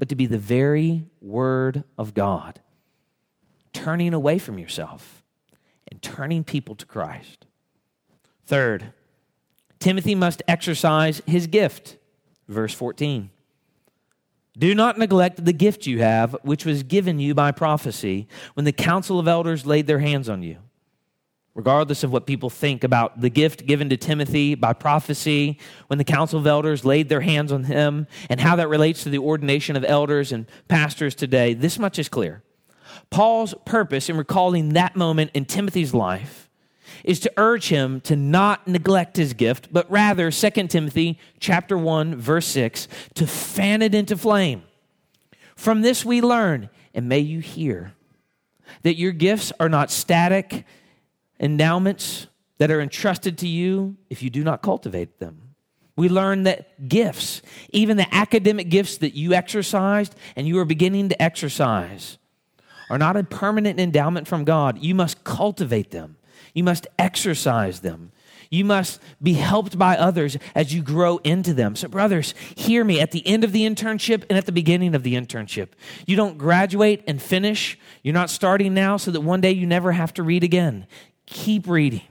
but 0.00 0.08
to 0.08 0.16
be 0.16 0.26
the 0.26 0.36
very 0.36 1.04
Word 1.20 1.84
of 1.96 2.12
God, 2.12 2.58
turning 3.72 4.12
away 4.12 4.36
from 4.36 4.58
yourself 4.58 5.22
and 5.92 6.02
turning 6.02 6.42
people 6.42 6.74
to 6.74 6.86
Christ. 6.86 7.46
Third, 8.46 8.92
Timothy 9.78 10.16
must 10.16 10.42
exercise 10.48 11.22
his 11.24 11.46
gift. 11.46 11.98
Verse 12.48 12.74
14. 12.74 13.30
Do 14.58 14.74
not 14.74 14.98
neglect 14.98 15.44
the 15.44 15.52
gift 15.52 15.86
you 15.86 16.00
have, 16.00 16.34
which 16.42 16.64
was 16.64 16.82
given 16.82 17.18
you 17.18 17.34
by 17.34 17.52
prophecy 17.52 18.26
when 18.54 18.64
the 18.64 18.72
council 18.72 19.18
of 19.18 19.28
elders 19.28 19.66
laid 19.66 19.86
their 19.86 19.98
hands 19.98 20.28
on 20.28 20.42
you. 20.42 20.58
Regardless 21.54 22.04
of 22.04 22.12
what 22.12 22.26
people 22.26 22.50
think 22.50 22.84
about 22.84 23.20
the 23.20 23.30
gift 23.30 23.66
given 23.66 23.88
to 23.90 23.96
Timothy 23.96 24.54
by 24.54 24.72
prophecy, 24.72 25.58
when 25.86 25.98
the 25.98 26.04
council 26.04 26.38
of 26.38 26.46
elders 26.46 26.84
laid 26.84 27.08
their 27.08 27.22
hands 27.22 27.50
on 27.52 27.64
him, 27.64 28.06
and 28.28 28.40
how 28.40 28.56
that 28.56 28.68
relates 28.68 29.02
to 29.02 29.10
the 29.10 29.18
ordination 29.18 29.76
of 29.76 29.84
elders 29.84 30.32
and 30.32 30.46
pastors 30.68 31.14
today, 31.14 31.54
this 31.54 31.78
much 31.78 31.98
is 31.98 32.08
clear. 32.08 32.42
Paul's 33.10 33.54
purpose 33.64 34.08
in 34.08 34.16
recalling 34.16 34.70
that 34.70 34.96
moment 34.96 35.30
in 35.34 35.44
Timothy's 35.44 35.94
life 35.94 36.45
is 37.04 37.20
to 37.20 37.32
urge 37.36 37.68
him 37.68 38.00
to 38.02 38.16
not 38.16 38.66
neglect 38.66 39.16
his 39.16 39.32
gift, 39.32 39.68
but 39.72 39.90
rather, 39.90 40.30
2 40.30 40.50
Timothy 40.68 41.18
chapter 41.40 41.76
1, 41.76 42.16
verse 42.16 42.46
6, 42.46 42.88
to 43.14 43.26
fan 43.26 43.82
it 43.82 43.94
into 43.94 44.16
flame. 44.16 44.62
From 45.56 45.82
this 45.82 46.04
we 46.04 46.20
learn, 46.20 46.68
and 46.94 47.08
may 47.08 47.20
you 47.20 47.40
hear, 47.40 47.92
that 48.82 48.96
your 48.96 49.12
gifts 49.12 49.52
are 49.58 49.68
not 49.68 49.90
static 49.90 50.64
endowments 51.40 52.26
that 52.58 52.70
are 52.70 52.80
entrusted 52.80 53.38
to 53.38 53.48
you 53.48 53.96
if 54.10 54.22
you 54.22 54.30
do 54.30 54.42
not 54.42 54.62
cultivate 54.62 55.18
them. 55.18 55.42
We 55.96 56.08
learn 56.10 56.42
that 56.42 56.88
gifts, 56.88 57.40
even 57.70 57.96
the 57.96 58.14
academic 58.14 58.68
gifts 58.68 58.98
that 58.98 59.14
you 59.14 59.32
exercised 59.32 60.14
and 60.36 60.46
you 60.46 60.58
are 60.58 60.66
beginning 60.66 61.08
to 61.08 61.22
exercise, 61.22 62.18
are 62.90 62.98
not 62.98 63.16
a 63.16 63.24
permanent 63.24 63.80
endowment 63.80 64.28
from 64.28 64.44
God. 64.44 64.78
You 64.78 64.94
must 64.94 65.24
cultivate 65.24 65.90
them. 65.90 66.16
You 66.56 66.64
must 66.64 66.86
exercise 66.98 67.80
them. 67.80 68.12
You 68.48 68.64
must 68.64 69.02
be 69.22 69.34
helped 69.34 69.78
by 69.78 69.94
others 69.98 70.38
as 70.54 70.72
you 70.72 70.82
grow 70.82 71.18
into 71.18 71.52
them. 71.52 71.76
So, 71.76 71.86
brothers, 71.86 72.32
hear 72.54 72.82
me 72.82 72.98
at 72.98 73.10
the 73.10 73.26
end 73.26 73.44
of 73.44 73.52
the 73.52 73.66
internship 73.66 74.24
and 74.30 74.38
at 74.38 74.46
the 74.46 74.52
beginning 74.52 74.94
of 74.94 75.02
the 75.02 75.16
internship. 75.16 75.68
You 76.06 76.16
don't 76.16 76.38
graduate 76.38 77.04
and 77.06 77.20
finish. 77.20 77.78
You're 78.02 78.14
not 78.14 78.30
starting 78.30 78.72
now 78.72 78.96
so 78.96 79.10
that 79.10 79.20
one 79.20 79.42
day 79.42 79.50
you 79.50 79.66
never 79.66 79.92
have 79.92 80.14
to 80.14 80.22
read 80.22 80.42
again. 80.42 80.86
Keep 81.26 81.68
reading 81.68 82.08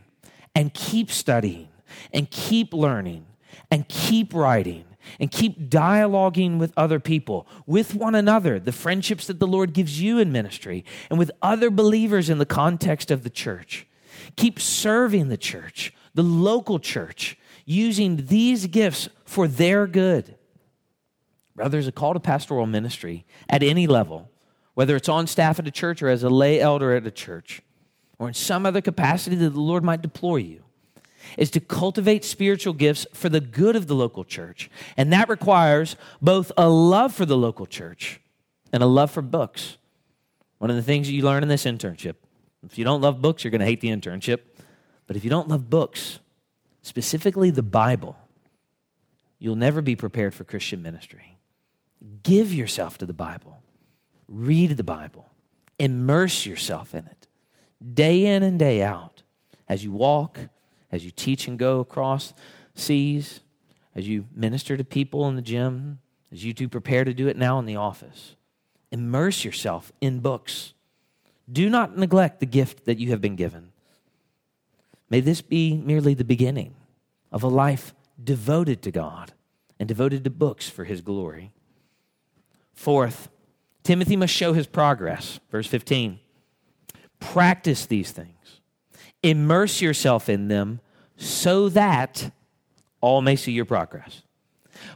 and 0.53 0.71
keep 0.75 1.09
studying 1.09 1.69
and 2.13 2.29
keep 2.29 2.71
learning 2.71 3.25
and 3.71 3.89
keep 3.89 4.31
writing 4.31 4.85
and 5.19 5.31
keep 5.31 5.71
dialoguing 5.71 6.59
with 6.59 6.71
other 6.77 6.99
people, 6.99 7.47
with 7.65 7.95
one 7.95 8.13
another, 8.13 8.59
the 8.59 8.71
friendships 8.71 9.25
that 9.25 9.39
the 9.39 9.47
Lord 9.47 9.73
gives 9.73 9.99
you 9.99 10.19
in 10.19 10.31
ministry, 10.31 10.85
and 11.09 11.17
with 11.17 11.31
other 11.41 11.71
believers 11.71 12.29
in 12.29 12.37
the 12.37 12.45
context 12.45 13.09
of 13.09 13.23
the 13.23 13.29
church. 13.31 13.87
Keep 14.36 14.60
serving 14.60 15.29
the 15.29 15.38
church, 15.38 15.94
the 16.13 16.24
local 16.24 16.79
church, 16.79 17.38
using 17.65 18.27
these 18.27 18.67
gifts 18.67 19.10
for 19.25 19.48
their 19.48 19.88
good. 19.88 20.36
Brothers, 21.55 21.88
a 21.88 21.91
call 21.91 22.13
to 22.13 22.20
pastoral 22.20 22.65
ministry 22.65 23.25
at 23.50 23.63
any 23.63 23.88
level, 23.88 24.29
whether 24.74 24.96
it's 24.96 25.10
on 25.10 25.25
staff 25.25 25.58
at 25.58 25.67
a 25.67 25.72
church 25.72 26.01
or 26.01 26.10
as 26.10 26.24
a 26.24 26.29
lay 26.29 26.60
elder 26.60 26.94
at 26.94 27.08
a 27.08 27.12
church, 27.12 27.62
or 28.20 28.27
in 28.27 28.34
some 28.34 28.65
other 28.65 28.82
capacity 28.82 29.36
that 29.38 29.51
the 29.51 29.60
Lord 29.60 29.84
might 29.84 30.01
deploy 30.01 30.38
you, 30.38 30.63
is 31.38 31.50
to 31.51 31.60
cultivate 31.60 32.24
spiritual 32.24 32.74
gifts 32.74 33.08
for 33.13 33.29
the 33.29 33.41
good 33.41 33.75
of 33.75 33.88
the 33.88 33.96
local 33.96 34.24
church. 34.24 34.70
And 34.96 35.12
that 35.12 35.29
requires 35.29 35.96
both 36.22 36.51
a 36.58 36.70
love 36.70 37.13
for 37.13 37.25
the 37.25 37.38
local 37.38 37.65
church 37.65 38.22
and 38.72 38.84
a 38.84 38.86
love 38.86 39.12
for 39.12 39.22
books. 39.22 39.77
One 40.60 40.70
of 40.70 40.75
the 40.75 40.84
things 40.84 41.08
that 41.08 41.13
you 41.13 41.24
learn 41.24 41.41
in 41.41 41.50
this 41.50 41.65
internship 41.65 42.15
if 42.65 42.77
you 42.77 42.86
don't 42.86 43.01
love 43.01 43.22
books, 43.22 43.43
you're 43.43 43.51
going 43.51 43.60
to 43.60 43.65
hate 43.65 43.81
the 43.81 43.89
internship. 43.89 44.39
But 45.07 45.15
if 45.15 45.24
you 45.24 45.29
don't 45.29 45.48
love 45.48 45.69
books, 45.69 46.19
specifically 46.81 47.51
the 47.51 47.63
Bible, 47.63 48.17
you'll 49.39 49.55
never 49.55 49.81
be 49.81 49.95
prepared 49.95 50.34
for 50.34 50.43
Christian 50.43 50.81
ministry. 50.81 51.38
Give 52.24 52.53
yourself 52.53 52.98
to 53.00 53.05
the 53.05 53.13
Bible, 53.13 53.62
read 54.27 54.77
the 54.77 54.84
Bible, 54.84 55.29
immerse 55.79 56.45
yourself 56.45 56.93
in 56.93 57.05
it 57.05 57.27
day 57.93 58.25
in 58.25 58.43
and 58.43 58.57
day 58.57 58.81
out 58.81 59.24
as 59.67 59.84
you 59.84 59.91
walk, 59.91 60.39
as 60.91 61.05
you 61.05 61.12
teach 61.12 61.48
and 61.48 61.60
go 61.60 61.79
across 61.79 62.34
seas, 62.74 63.41
as 63.93 64.07
you 64.07 64.25
minister 64.34 64.77
to 64.77 64.84
people 64.84 65.27
in 65.27 65.36
the 65.36 65.41
gym, 65.41 66.00
as 66.31 66.43
you 66.43 66.53
do 66.53 66.67
prepare 66.67 67.03
to 67.03 67.13
do 67.13 67.27
it 67.27 67.38
now 67.38 67.60
in 67.60 67.65
the 67.65 67.75
office. 67.75 68.36
Immerse 68.91 69.43
yourself 69.43 69.91
in 70.01 70.19
books. 70.19 70.74
Do 71.51 71.69
not 71.69 71.97
neglect 71.97 72.39
the 72.39 72.45
gift 72.45 72.85
that 72.85 72.99
you 72.99 73.09
have 73.11 73.21
been 73.21 73.35
given. 73.35 73.71
May 75.09 75.19
this 75.19 75.41
be 75.41 75.75
merely 75.77 76.13
the 76.13 76.23
beginning 76.23 76.75
of 77.31 77.43
a 77.43 77.47
life 77.47 77.93
devoted 78.21 78.81
to 78.83 78.91
God 78.91 79.33
and 79.79 79.87
devoted 79.87 80.23
to 80.23 80.29
books 80.29 80.69
for 80.69 80.85
his 80.85 81.01
glory. 81.01 81.51
Fourth, 82.73 83.29
Timothy 83.83 84.15
must 84.15 84.33
show 84.33 84.53
his 84.53 84.67
progress. 84.67 85.39
Verse 85.51 85.67
15. 85.67 86.19
Practice 87.19 87.85
these 87.85 88.11
things, 88.11 88.61
immerse 89.23 89.81
yourself 89.81 90.27
in 90.29 90.47
them 90.47 90.79
so 91.17 91.69
that 91.69 92.31
all 92.99 93.21
may 93.21 93.35
see 93.35 93.51
your 93.51 93.65
progress. 93.65 94.23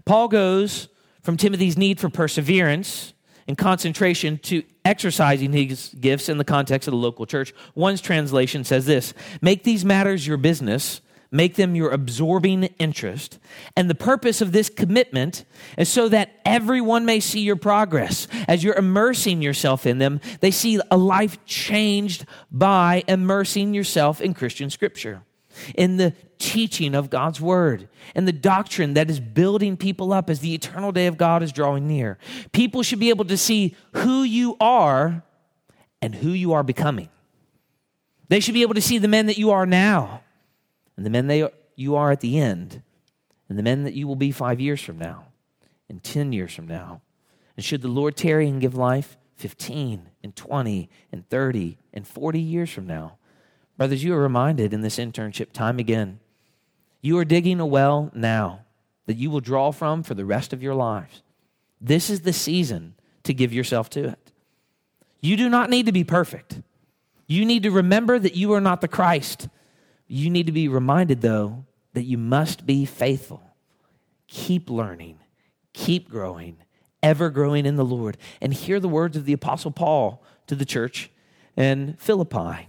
Paul 0.06 0.28
goes 0.28 0.90
from 1.22 1.38
Timothy's 1.38 1.78
need 1.78 2.00
for 2.00 2.10
perseverance 2.10 3.14
and 3.50 3.58
concentration 3.58 4.38
to 4.38 4.62
exercising 4.86 5.52
his 5.52 5.90
gifts 6.00 6.30
in 6.30 6.38
the 6.38 6.46
context 6.46 6.88
of 6.88 6.92
the 6.92 6.98
local 6.98 7.26
church. 7.26 7.52
One's 7.74 8.00
translation 8.00 8.64
says 8.64 8.86
this 8.86 9.16
Make 9.42 9.64
these 9.64 9.84
matters 9.84 10.26
your 10.28 10.38
business, 10.38 11.02
make 11.32 11.56
them 11.56 11.74
your 11.74 11.90
absorbing 11.90 12.66
interest. 12.78 13.40
And 13.76 13.90
the 13.90 13.96
purpose 13.96 14.42
of 14.42 14.52
this 14.52 14.70
commitment 14.70 15.46
is 15.80 15.90
so 15.90 16.10
that 16.10 16.30
everyone 16.46 17.06
may 17.06 17.20
see 17.20 17.40
your 17.40 17.56
progress. 17.56 18.28
As 18.48 18.64
you're 18.64 18.76
immersing 18.76 19.42
yourself 19.42 19.88
in 19.88 19.98
them, 19.98 20.22
they 20.42 20.52
see 20.52 20.80
a 20.92 20.98
life 20.98 21.44
changed 21.46 22.26
by 22.52 23.04
immersing 23.08 23.74
yourself 23.74 24.22
in 24.22 24.36
Christian 24.36 24.70
scripture 24.70 25.24
in 25.76 25.98
the 25.98 26.14
teaching 26.38 26.96
of 26.96 27.10
God's 27.10 27.42
word 27.42 27.90
and 28.16 28.28
the 28.28 28.32
doctrine 28.32 28.94
that 28.94 29.10
is 29.10 29.20
building 29.20 29.78
people 29.78 30.14
up 30.14 30.30
as 30.30 30.40
the 30.40 30.54
eternal 30.54 30.92
day 30.92 31.08
of 31.08 31.18
God 31.18 31.44
is 31.44 31.52
drawing 31.52 31.88
near. 31.88 32.18
People 32.52 32.84
should 32.84 33.00
be 33.00 33.10
able 33.10 33.26
to 33.26 33.38
see 33.38 33.76
who 33.94 34.24
you 34.24 34.56
are 34.60 35.24
and 36.02 36.16
who 36.16 36.30
you 36.30 36.54
are 36.54 36.64
becoming. 36.64 37.10
They 38.30 38.40
should 38.40 38.54
be 38.54 38.62
able 38.62 38.76
to 38.76 38.82
see 38.82 38.98
the 38.98 39.08
men 39.08 39.26
that 39.26 39.38
you 39.38 39.52
are 39.52 39.66
now 39.66 40.22
and 40.96 41.06
the 41.06 41.10
men 41.10 41.28
they, 41.28 41.50
you 41.76 41.96
are 41.96 42.12
at 42.12 42.22
the 42.22 42.40
end 42.40 42.82
and 43.50 43.58
the 43.58 43.64
men 43.64 43.84
that 43.84 43.96
you 43.96 44.08
will 44.08 44.16
be 44.16 44.32
five 44.32 44.62
years 44.62 44.80
from 44.80 45.00
now, 45.00 45.26
and 45.90 46.04
10 46.04 46.32
years 46.32 46.54
from 46.54 46.68
now. 46.68 47.02
And 47.58 47.66
should 47.66 47.82
the 47.82 47.88
Lord 47.88 48.16
tarry 48.16 48.48
and 48.48 48.62
give 48.62 48.76
life 48.76 49.18
15 49.38 50.10
and 50.24 50.36
20 50.36 50.90
and 51.12 51.28
30 51.30 51.78
and 51.94 52.08
40 52.08 52.40
years 52.40 52.70
from 52.70 52.86
now, 52.86 53.18
brothers, 53.80 54.04
you 54.04 54.14
are 54.14 54.22
reminded 54.22 54.74
in 54.74 54.82
this 54.82 54.98
internship 54.98 55.54
time 55.54 55.80
again, 55.80 56.20
you 57.00 57.18
are 57.18 57.24
digging 57.24 57.62
a 57.62 57.66
well 57.66 58.12
now 58.14 58.66
that 59.06 59.16
you 59.16 59.32
will 59.32 59.40
draw 59.40 59.72
from 59.72 60.04
for 60.04 60.14
the 60.14 60.26
rest 60.26 60.52
of 60.52 60.62
your 60.62 60.76
lives. 60.76 61.24
This 61.80 62.10
is 62.10 62.22
the 62.22 62.34
season 62.34 62.96
to 63.24 63.34
give 63.34 63.54
yourself 63.54 63.90
to 63.92 64.04
it. 64.04 64.34
You 65.22 65.38
do 65.38 65.48
not 65.48 65.70
need 65.70 65.86
to 65.86 65.94
be 65.94 66.04
perfect. 66.04 66.62
You 67.26 67.46
need 67.46 67.64
to 67.64 67.72
remember 67.72 68.20
that 68.20 68.36
you 68.36 68.52
are 68.52 68.60
not 68.60 68.82
the 68.82 68.90
Christ. 68.90 69.48
You 70.08 70.30
need 70.30 70.48
to 70.48 70.52
be 70.52 70.68
reminded, 70.68 71.22
though, 71.22 71.64
that 71.94 72.04
you 72.04 72.18
must 72.18 72.66
be 72.66 72.84
faithful. 72.84 73.42
Keep 74.28 74.70
learning, 74.70 75.20
keep 75.72 76.10
growing, 76.10 76.58
ever 77.02 77.30
growing 77.30 77.66
in 77.66 77.78
the 77.78 77.86
Lord. 77.86 78.18
And 78.42 78.54
hear 78.54 78.82
the 78.82 78.90
words 78.90 79.16
of 79.16 79.24
the 79.24 79.34
Apostle 79.34 79.72
Paul 79.72 80.22
to 80.48 80.56
the 80.56 80.66
church 80.66 81.12
in 81.56 81.96
Philippi. 81.98 82.69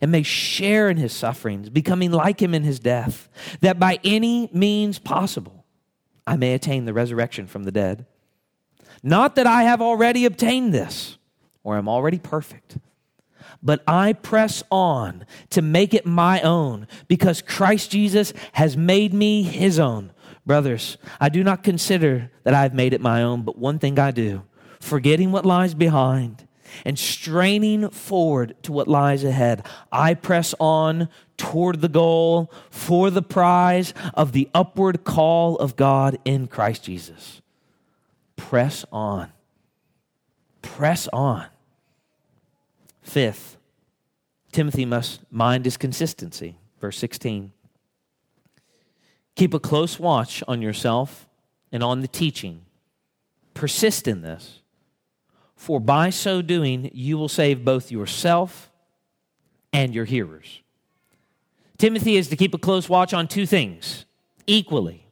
and 0.00 0.10
may 0.10 0.22
share 0.22 0.88
in 0.88 0.96
his 0.96 1.12
sufferings, 1.12 1.70
becoming 1.70 2.10
like 2.10 2.40
him 2.40 2.54
in 2.54 2.62
his 2.62 2.78
death, 2.78 3.28
that 3.60 3.78
by 3.78 3.98
any 4.04 4.48
means 4.52 4.98
possible 4.98 5.64
I 6.26 6.36
may 6.36 6.54
attain 6.54 6.84
the 6.84 6.92
resurrection 6.92 7.46
from 7.46 7.64
the 7.64 7.72
dead. 7.72 8.06
Not 9.02 9.36
that 9.36 9.46
I 9.46 9.62
have 9.62 9.80
already 9.80 10.24
obtained 10.24 10.74
this 10.74 11.18
or 11.62 11.76
am 11.76 11.88
already 11.88 12.18
perfect 12.18 12.78
but 13.62 13.82
I 13.86 14.12
press 14.12 14.62
on 14.70 15.26
to 15.50 15.62
make 15.62 15.94
it 15.94 16.06
my 16.06 16.40
own 16.42 16.86
because 17.06 17.42
Christ 17.42 17.90
Jesus 17.90 18.32
has 18.52 18.76
made 18.76 19.12
me 19.12 19.42
his 19.42 19.78
own. 19.78 20.12
Brothers, 20.46 20.96
I 21.20 21.28
do 21.28 21.44
not 21.44 21.62
consider 21.62 22.30
that 22.44 22.54
I've 22.54 22.74
made 22.74 22.94
it 22.94 23.00
my 23.00 23.22
own, 23.22 23.42
but 23.42 23.58
one 23.58 23.78
thing 23.78 23.98
I 23.98 24.10
do, 24.10 24.44
forgetting 24.80 25.32
what 25.32 25.44
lies 25.44 25.74
behind 25.74 26.47
and 26.84 26.98
straining 26.98 27.90
forward 27.90 28.54
to 28.62 28.72
what 28.72 28.88
lies 28.88 29.24
ahead, 29.24 29.66
I 29.90 30.14
press 30.14 30.54
on 30.58 31.08
toward 31.36 31.80
the 31.80 31.88
goal 31.88 32.52
for 32.70 33.10
the 33.10 33.22
prize 33.22 33.94
of 34.14 34.32
the 34.32 34.48
upward 34.54 35.04
call 35.04 35.56
of 35.56 35.76
God 35.76 36.18
in 36.24 36.46
Christ 36.46 36.84
Jesus. 36.84 37.40
Press 38.36 38.84
on. 38.92 39.32
Press 40.62 41.08
on. 41.12 41.46
Fifth, 43.02 43.56
Timothy 44.52 44.84
must 44.84 45.20
mind 45.32 45.64
his 45.64 45.76
consistency. 45.76 46.56
Verse 46.80 46.98
16. 46.98 47.52
Keep 49.34 49.54
a 49.54 49.60
close 49.60 49.98
watch 49.98 50.42
on 50.48 50.60
yourself 50.60 51.28
and 51.70 51.82
on 51.82 52.00
the 52.00 52.08
teaching. 52.08 52.62
Persist 53.54 54.08
in 54.08 54.22
this, 54.22 54.60
for 55.58 55.80
by 55.80 56.08
so 56.08 56.40
doing, 56.40 56.88
you 56.94 57.18
will 57.18 57.28
save 57.28 57.64
both 57.64 57.90
yourself 57.90 58.70
and 59.72 59.92
your 59.92 60.04
hearers. 60.04 60.62
Timothy 61.76 62.16
is 62.16 62.28
to 62.28 62.36
keep 62.36 62.54
a 62.54 62.58
close 62.58 62.88
watch 62.88 63.12
on 63.12 63.28
two 63.28 63.44
things 63.44 64.06
equally 64.46 65.04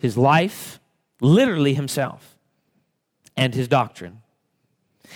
his 0.00 0.16
life, 0.16 0.80
literally 1.20 1.74
himself, 1.74 2.38
and 3.36 3.54
his 3.54 3.68
doctrine. 3.68 4.22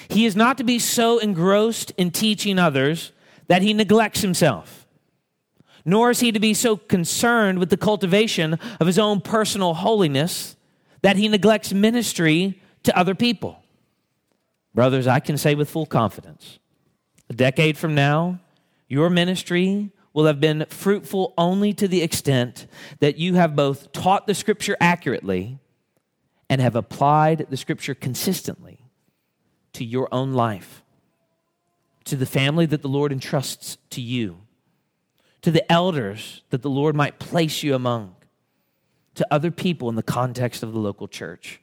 He 0.08 0.26
is 0.26 0.36
not 0.36 0.58
to 0.58 0.64
be 0.64 0.78
so 0.78 1.18
engrossed 1.18 1.92
in 1.96 2.10
teaching 2.10 2.58
others 2.58 3.12
that 3.46 3.62
he 3.62 3.72
neglects 3.72 4.20
himself, 4.20 4.86
nor 5.84 6.10
is 6.10 6.20
he 6.20 6.30
to 6.30 6.40
be 6.40 6.52
so 6.52 6.76
concerned 6.76 7.58
with 7.58 7.70
the 7.70 7.76
cultivation 7.76 8.58
of 8.80 8.86
his 8.86 8.98
own 8.98 9.20
personal 9.20 9.74
holiness 9.74 10.56
that 11.00 11.16
he 11.16 11.26
neglects 11.28 11.72
ministry 11.72 12.60
to 12.82 12.96
other 12.96 13.14
people. 13.14 13.61
Brothers, 14.74 15.06
I 15.06 15.20
can 15.20 15.36
say 15.36 15.54
with 15.54 15.70
full 15.70 15.86
confidence 15.86 16.58
a 17.28 17.34
decade 17.34 17.78
from 17.78 17.94
now, 17.94 18.40
your 18.88 19.08
ministry 19.08 19.90
will 20.12 20.26
have 20.26 20.40
been 20.40 20.66
fruitful 20.68 21.32
only 21.38 21.72
to 21.72 21.88
the 21.88 22.02
extent 22.02 22.66
that 23.00 23.16
you 23.16 23.34
have 23.34 23.56
both 23.56 23.92
taught 23.92 24.26
the 24.26 24.34
scripture 24.34 24.76
accurately 24.80 25.58
and 26.50 26.60
have 26.60 26.76
applied 26.76 27.46
the 27.48 27.56
scripture 27.56 27.94
consistently 27.94 28.84
to 29.72 29.84
your 29.84 30.08
own 30.12 30.34
life, 30.34 30.82
to 32.04 32.16
the 32.16 32.26
family 32.26 32.66
that 32.66 32.82
the 32.82 32.88
Lord 32.88 33.12
entrusts 33.12 33.78
to 33.90 34.02
you, 34.02 34.42
to 35.40 35.50
the 35.50 35.70
elders 35.72 36.42
that 36.50 36.60
the 36.60 36.68
Lord 36.68 36.94
might 36.94 37.18
place 37.18 37.62
you 37.62 37.74
among, 37.74 38.14
to 39.14 39.26
other 39.30 39.50
people 39.50 39.88
in 39.88 39.94
the 39.94 40.02
context 40.02 40.62
of 40.62 40.72
the 40.72 40.78
local 40.78 41.08
church. 41.08 41.60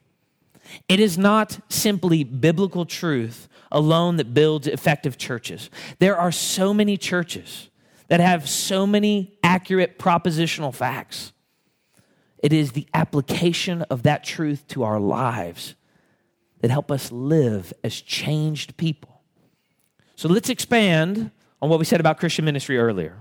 It 0.88 1.00
is 1.00 1.18
not 1.18 1.60
simply 1.68 2.24
biblical 2.24 2.84
truth 2.84 3.48
alone 3.72 4.16
that 4.16 4.34
builds 4.34 4.66
effective 4.66 5.16
churches. 5.16 5.70
There 5.98 6.16
are 6.16 6.32
so 6.32 6.74
many 6.74 6.96
churches 6.96 7.68
that 8.08 8.20
have 8.20 8.48
so 8.48 8.86
many 8.86 9.38
accurate 9.42 9.98
propositional 9.98 10.74
facts. 10.74 11.32
It 12.42 12.52
is 12.52 12.72
the 12.72 12.86
application 12.94 13.82
of 13.82 14.02
that 14.02 14.24
truth 14.24 14.66
to 14.68 14.82
our 14.82 14.98
lives 14.98 15.74
that 16.60 16.70
help 16.70 16.90
us 16.90 17.12
live 17.12 17.72
as 17.84 18.00
changed 18.00 18.76
people. 18.76 19.22
So 20.16 20.28
let's 20.28 20.48
expand 20.48 21.30
on 21.62 21.70
what 21.70 21.78
we 21.78 21.84
said 21.84 22.00
about 22.00 22.18
Christian 22.18 22.44
ministry 22.44 22.78
earlier. 22.78 23.16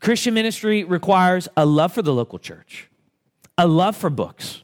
Christian 0.00 0.34
ministry 0.34 0.84
requires 0.84 1.48
a 1.56 1.64
love 1.64 1.92
for 1.92 2.02
the 2.02 2.12
local 2.12 2.38
church, 2.38 2.88
a 3.56 3.66
love 3.66 3.96
for 3.96 4.10
books, 4.10 4.62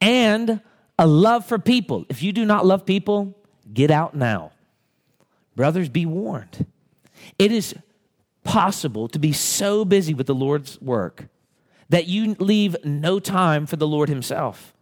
and 0.00 0.60
a 0.98 1.06
love 1.06 1.46
for 1.46 1.58
people. 1.58 2.04
If 2.08 2.22
you 2.22 2.32
do 2.32 2.44
not 2.44 2.66
love 2.66 2.86
people, 2.86 3.36
get 3.72 3.90
out 3.90 4.14
now. 4.14 4.52
Brothers, 5.56 5.88
be 5.88 6.06
warned. 6.06 6.66
It 7.38 7.52
is 7.52 7.74
possible 8.42 9.08
to 9.08 9.18
be 9.18 9.32
so 9.32 9.84
busy 9.84 10.14
with 10.14 10.26
the 10.26 10.34
Lord's 10.34 10.80
work 10.80 11.28
that 11.88 12.06
you 12.06 12.34
leave 12.38 12.76
no 12.84 13.18
time 13.18 13.66
for 13.66 13.76
the 13.76 13.86
Lord 13.86 14.08
Himself. 14.08 14.73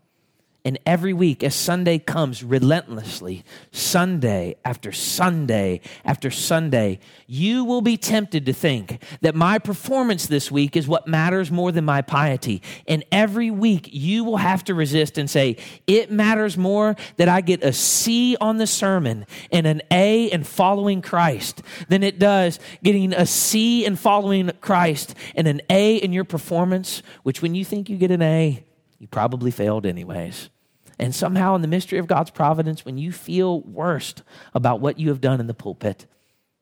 And 0.64 0.78
every 0.86 1.12
week, 1.12 1.42
as 1.42 1.56
Sunday 1.56 1.98
comes 1.98 2.44
relentlessly, 2.44 3.44
Sunday 3.72 4.54
after 4.64 4.92
Sunday 4.92 5.80
after 6.04 6.30
Sunday, 6.30 7.00
you 7.26 7.64
will 7.64 7.80
be 7.80 7.96
tempted 7.96 8.46
to 8.46 8.52
think 8.52 9.02
that 9.22 9.34
my 9.34 9.58
performance 9.58 10.26
this 10.26 10.52
week 10.52 10.76
is 10.76 10.86
what 10.86 11.08
matters 11.08 11.50
more 11.50 11.72
than 11.72 11.84
my 11.84 12.00
piety. 12.00 12.62
And 12.86 13.04
every 13.10 13.50
week, 13.50 13.88
you 13.92 14.22
will 14.22 14.36
have 14.36 14.62
to 14.64 14.74
resist 14.74 15.18
and 15.18 15.28
say, 15.28 15.56
It 15.88 16.12
matters 16.12 16.56
more 16.56 16.94
that 17.16 17.28
I 17.28 17.40
get 17.40 17.64
a 17.64 17.72
C 17.72 18.36
on 18.40 18.58
the 18.58 18.68
sermon 18.68 19.26
and 19.50 19.66
an 19.66 19.82
A 19.90 20.26
in 20.26 20.44
following 20.44 21.02
Christ 21.02 21.62
than 21.88 22.04
it 22.04 22.20
does 22.20 22.60
getting 22.84 23.12
a 23.12 23.26
C 23.26 23.84
in 23.84 23.96
following 23.96 24.52
Christ 24.60 25.16
and 25.34 25.48
an 25.48 25.60
A 25.68 25.96
in 25.96 26.12
your 26.12 26.24
performance, 26.24 27.02
which 27.24 27.42
when 27.42 27.56
you 27.56 27.64
think 27.64 27.90
you 27.90 27.96
get 27.96 28.12
an 28.12 28.22
A, 28.22 28.62
you 29.02 29.08
probably 29.08 29.50
failed 29.50 29.84
anyways. 29.84 30.48
And 30.96 31.12
somehow, 31.12 31.56
in 31.56 31.60
the 31.60 31.66
mystery 31.66 31.98
of 31.98 32.06
God's 32.06 32.30
providence, 32.30 32.84
when 32.84 32.98
you 32.98 33.10
feel 33.10 33.60
worst 33.62 34.22
about 34.54 34.78
what 34.78 34.96
you 35.00 35.08
have 35.08 35.20
done 35.20 35.40
in 35.40 35.48
the 35.48 35.54
pulpit, 35.54 36.06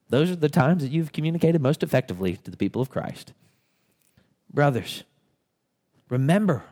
those 0.08 0.30
are 0.30 0.36
the 0.36 0.48
times 0.48 0.82
that 0.82 0.90
you've 0.90 1.12
communicated 1.12 1.60
most 1.60 1.82
effectively 1.82 2.38
to 2.38 2.50
the 2.50 2.56
people 2.56 2.80
of 2.80 2.88
Christ. 2.88 3.34
Brothers, 4.50 5.04
remember 6.08 6.64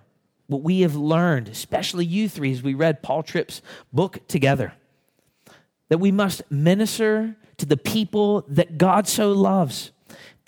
what 0.47 0.63
we 0.63 0.81
have 0.81 0.95
learned, 0.97 1.49
especially 1.49 2.07
you 2.07 2.31
three, 2.31 2.51
as 2.51 2.63
we 2.63 2.73
read 2.73 3.03
Paul 3.03 3.23
Tripp's 3.23 3.61
book 3.93 4.27
together, 4.27 4.73
that 5.91 5.99
we 5.99 6.11
must 6.11 6.51
minister 6.51 7.37
to 7.59 7.67
the 7.67 7.77
people 7.77 8.43
that 8.49 8.79
God 8.79 9.07
so 9.07 9.33
loves. 9.33 9.91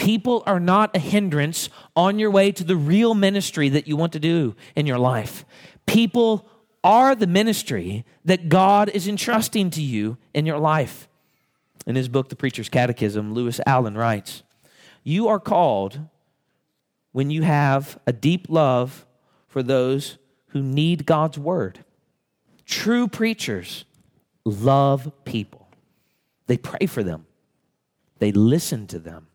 People 0.01 0.43
are 0.47 0.59
not 0.59 0.97
a 0.97 0.99
hindrance 0.99 1.69
on 1.95 2.19
your 2.19 2.31
way 2.31 2.53
to 2.53 2.65
the 2.65 2.75
real 2.75 3.13
ministry 3.13 3.69
that 3.69 3.87
you 3.87 3.99
want 3.99 4.15
to 4.15 4.19
do 4.19 4.57
in 4.75 4.87
your 4.87 4.99
life. 4.99 5.45
People 5.85 6.49
are 6.83 7.15
the 7.15 7.27
ministry 7.27 8.07
that 8.25 8.49
God 8.49 8.89
is 8.89 9.07
entrusting 9.07 9.69
to 9.73 9.83
you 9.83 10.17
in 10.33 10.47
your 10.47 10.57
life. 10.57 11.07
In 11.87 11.97
his 11.97 12.09
book, 12.09 12.31
The 12.31 12.37
Preacher's 12.37 12.71
Catechism, 12.71 13.35
Lewis 13.35 13.61
Allen 13.67 13.95
writes 13.95 14.43
You 15.05 15.29
are 15.29 15.39
called 15.39 16.01
when 17.13 17.29
you 17.29 17.43
have 17.43 18.01
a 18.07 18.13
deep 18.15 18.47
love 18.49 19.05
for 19.49 19.63
those 19.63 20.17
who 20.49 20.63
need 20.63 21.05
God's 21.05 21.39
word, 21.39 21.85
True 22.65 23.07
preachers 23.07 23.85
love 24.47 25.13
people, 25.27 25.69
they 26.47 26.57
pray 26.57 26.87
for 26.87 27.03
them, 27.03 27.27
they 28.19 28.33
listen 28.33 28.87
to 28.87 28.99
them, 28.99 29.27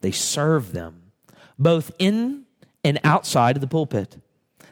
they 0.00 0.12
serve 0.12 0.72
them, 0.72 1.12
both 1.58 1.90
in 1.98 2.44
and 2.84 3.00
outside 3.04 3.56
of 3.56 3.60
the 3.60 3.66
pulpit. 3.66 4.16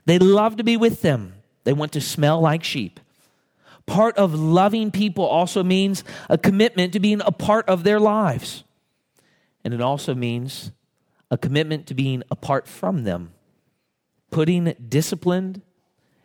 They 0.05 0.19
love 0.19 0.57
to 0.57 0.65
be 0.65 0.77
with 0.77 1.03
them, 1.03 1.35
they 1.65 1.73
want 1.73 1.93
to 1.93 2.01
smell 2.01 2.41
like 2.41 2.65
sheep. 2.65 3.01
Part 3.87 4.17
of 4.17 4.35
loving 4.35 4.91
people 4.91 5.25
also 5.25 5.63
means 5.63 6.03
a 6.29 6.37
commitment 6.37 6.93
to 6.93 7.01
being 7.01 7.21
a 7.25 7.31
part 7.31 7.69
of 7.69 7.85
their 7.85 8.01
lives. 8.01 8.65
And 9.65 9.73
it 9.73 9.81
also 9.81 10.13
means 10.15 10.73
a 11.31 11.39
commitment 11.39 11.87
to 11.87 11.95
being 11.95 12.23
apart 12.31 12.67
from 12.67 13.05
them, 13.05 13.33
putting 14.31 14.75
disciplined 14.89 15.63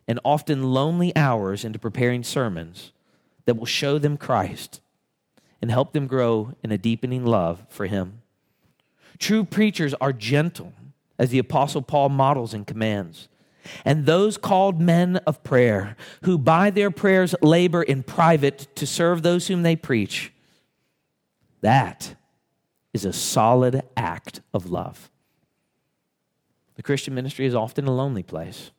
and 0.07 0.19
often 0.25 0.63
lonely 0.63 1.15
hours 1.15 1.63
into 1.63 1.79
preparing 1.79 2.23
sermons 2.23 2.91
that 3.45 3.55
will 3.55 3.65
show 3.65 3.97
them 3.97 4.17
Christ 4.17 4.81
and 5.61 5.71
help 5.71 5.93
them 5.93 6.07
grow 6.07 6.53
in 6.63 6.71
a 6.71 6.77
deepening 6.77 7.25
love 7.25 7.65
for 7.69 7.85
Him. 7.85 8.20
True 9.21 9.43
preachers 9.43 9.93
are 10.01 10.11
gentle, 10.11 10.73
as 11.19 11.29
the 11.29 11.37
Apostle 11.37 11.83
Paul 11.83 12.09
models 12.09 12.55
and 12.55 12.65
commands. 12.65 13.29
And 13.85 14.07
those 14.07 14.35
called 14.35 14.81
men 14.81 15.17
of 15.27 15.43
prayer, 15.43 15.95
who 16.23 16.39
by 16.39 16.71
their 16.71 16.89
prayers 16.89 17.35
labor 17.43 17.83
in 17.83 18.01
private 18.01 18.75
to 18.75 18.87
serve 18.87 19.21
those 19.21 19.47
whom 19.47 19.61
they 19.61 19.75
preach, 19.75 20.33
that 21.61 22.15
is 22.93 23.05
a 23.05 23.13
solid 23.13 23.83
act 23.95 24.41
of 24.55 24.71
love. 24.71 25.11
The 26.75 26.81
Christian 26.81 27.13
ministry 27.13 27.45
is 27.45 27.53
often 27.53 27.85
a 27.85 27.93
lonely 27.93 28.23
place 28.23 28.71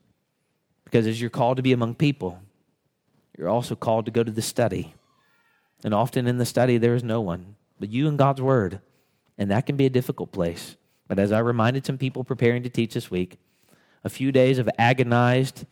because 0.83 1.07
as 1.07 1.21
you're 1.21 1.31
called 1.31 1.59
to 1.59 1.63
be 1.63 1.73
among 1.73 1.95
people, 1.95 2.41
you're 3.39 3.49
also 3.49 3.77
called 3.77 4.07
to 4.07 4.11
go 4.11 4.25
to 4.25 4.33
the 4.33 4.43
study. 4.43 4.97
And 5.85 5.95
often 5.95 6.27
in 6.27 6.39
the 6.39 6.45
study, 6.45 6.79
there 6.79 6.97
is 6.97 7.05
no 7.05 7.21
one 7.21 7.55
but 7.79 7.91
you 7.91 8.09
and 8.09 8.19
God's 8.19 8.41
Word. 8.43 8.81
And 9.39 9.51
that 9.51 9.67
can 9.67 9.77
be 9.77 9.87
a 9.87 9.91
difficult 9.91 10.33
place. 10.33 10.77
But 11.09 11.19
as 11.19 11.33
I 11.33 11.41
reminded 11.41 11.85
some 11.85 11.99
people 11.99 12.25
preparing 12.25 12.63
to 12.63 12.71
teach 12.71 12.95
this 12.95 13.11
week, 13.11 13.39
a 14.05 14.09
few 14.09 14.33
days 14.33 14.59
of 14.59 14.69
agonized, 14.79 15.65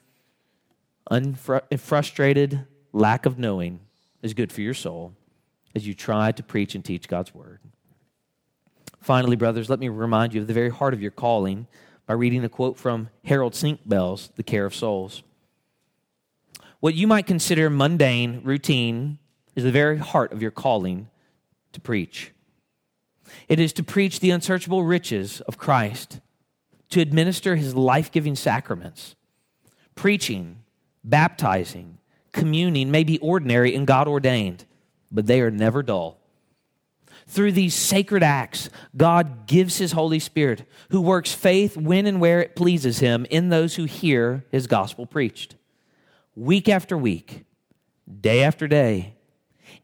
unfrustrated 1.10 2.66
lack 2.92 3.26
of 3.26 3.38
knowing 3.38 3.80
is 4.22 4.34
good 4.34 4.52
for 4.52 4.60
your 4.60 4.74
soul 4.74 5.14
as 5.74 5.86
you 5.86 5.94
try 5.94 6.32
to 6.32 6.42
preach 6.42 6.74
and 6.74 6.84
teach 6.84 7.08
God's 7.08 7.34
Word. 7.34 7.60
Finally, 9.00 9.36
brothers, 9.36 9.70
let 9.70 9.78
me 9.78 9.88
remind 9.88 10.34
you 10.34 10.40
of 10.42 10.46
the 10.46 10.54
very 10.54 10.70
heart 10.70 10.92
of 10.92 11.00
your 11.00 11.10
calling 11.10 11.66
by 12.06 12.14
reading 12.14 12.44
a 12.44 12.48
quote 12.48 12.76
from 12.76 13.08
Harold 13.24 13.54
Senkbeil's 13.54 14.30
The 14.36 14.42
Care 14.42 14.66
of 14.66 14.74
Souls. 14.74 15.22
What 16.80 16.94
you 16.94 17.06
might 17.06 17.26
consider 17.26 17.70
mundane, 17.70 18.40
routine, 18.42 19.18
is 19.54 19.64
the 19.64 19.70
very 19.70 19.98
heart 19.98 20.32
of 20.32 20.42
your 20.42 20.50
calling 20.50 21.08
to 21.72 21.80
preach. 21.80 22.32
It 23.48 23.60
is 23.60 23.72
to 23.74 23.82
preach 23.82 24.20
the 24.20 24.30
unsearchable 24.30 24.84
riches 24.84 25.40
of 25.42 25.58
Christ, 25.58 26.20
to 26.90 27.00
administer 27.00 27.56
his 27.56 27.74
life 27.74 28.10
giving 28.10 28.36
sacraments. 28.36 29.14
Preaching, 29.94 30.62
baptizing, 31.04 31.98
communing 32.32 32.90
may 32.90 33.04
be 33.04 33.18
ordinary 33.18 33.74
and 33.74 33.86
God 33.86 34.08
ordained, 34.08 34.64
but 35.10 35.26
they 35.26 35.40
are 35.40 35.50
never 35.50 35.82
dull. 35.82 36.20
Through 37.26 37.52
these 37.52 37.74
sacred 37.74 38.22
acts, 38.22 38.70
God 38.96 39.46
gives 39.46 39.78
his 39.78 39.92
Holy 39.92 40.18
Spirit, 40.18 40.64
who 40.90 41.00
works 41.00 41.32
faith 41.32 41.76
when 41.76 42.06
and 42.06 42.20
where 42.20 42.40
it 42.40 42.56
pleases 42.56 42.98
him 42.98 43.24
in 43.30 43.50
those 43.50 43.76
who 43.76 43.84
hear 43.84 44.44
his 44.50 44.66
gospel 44.66 45.06
preached 45.06 45.54
week 46.34 46.68
after 46.68 46.96
week, 46.96 47.44
day 48.20 48.42
after 48.42 48.66
day, 48.66 49.14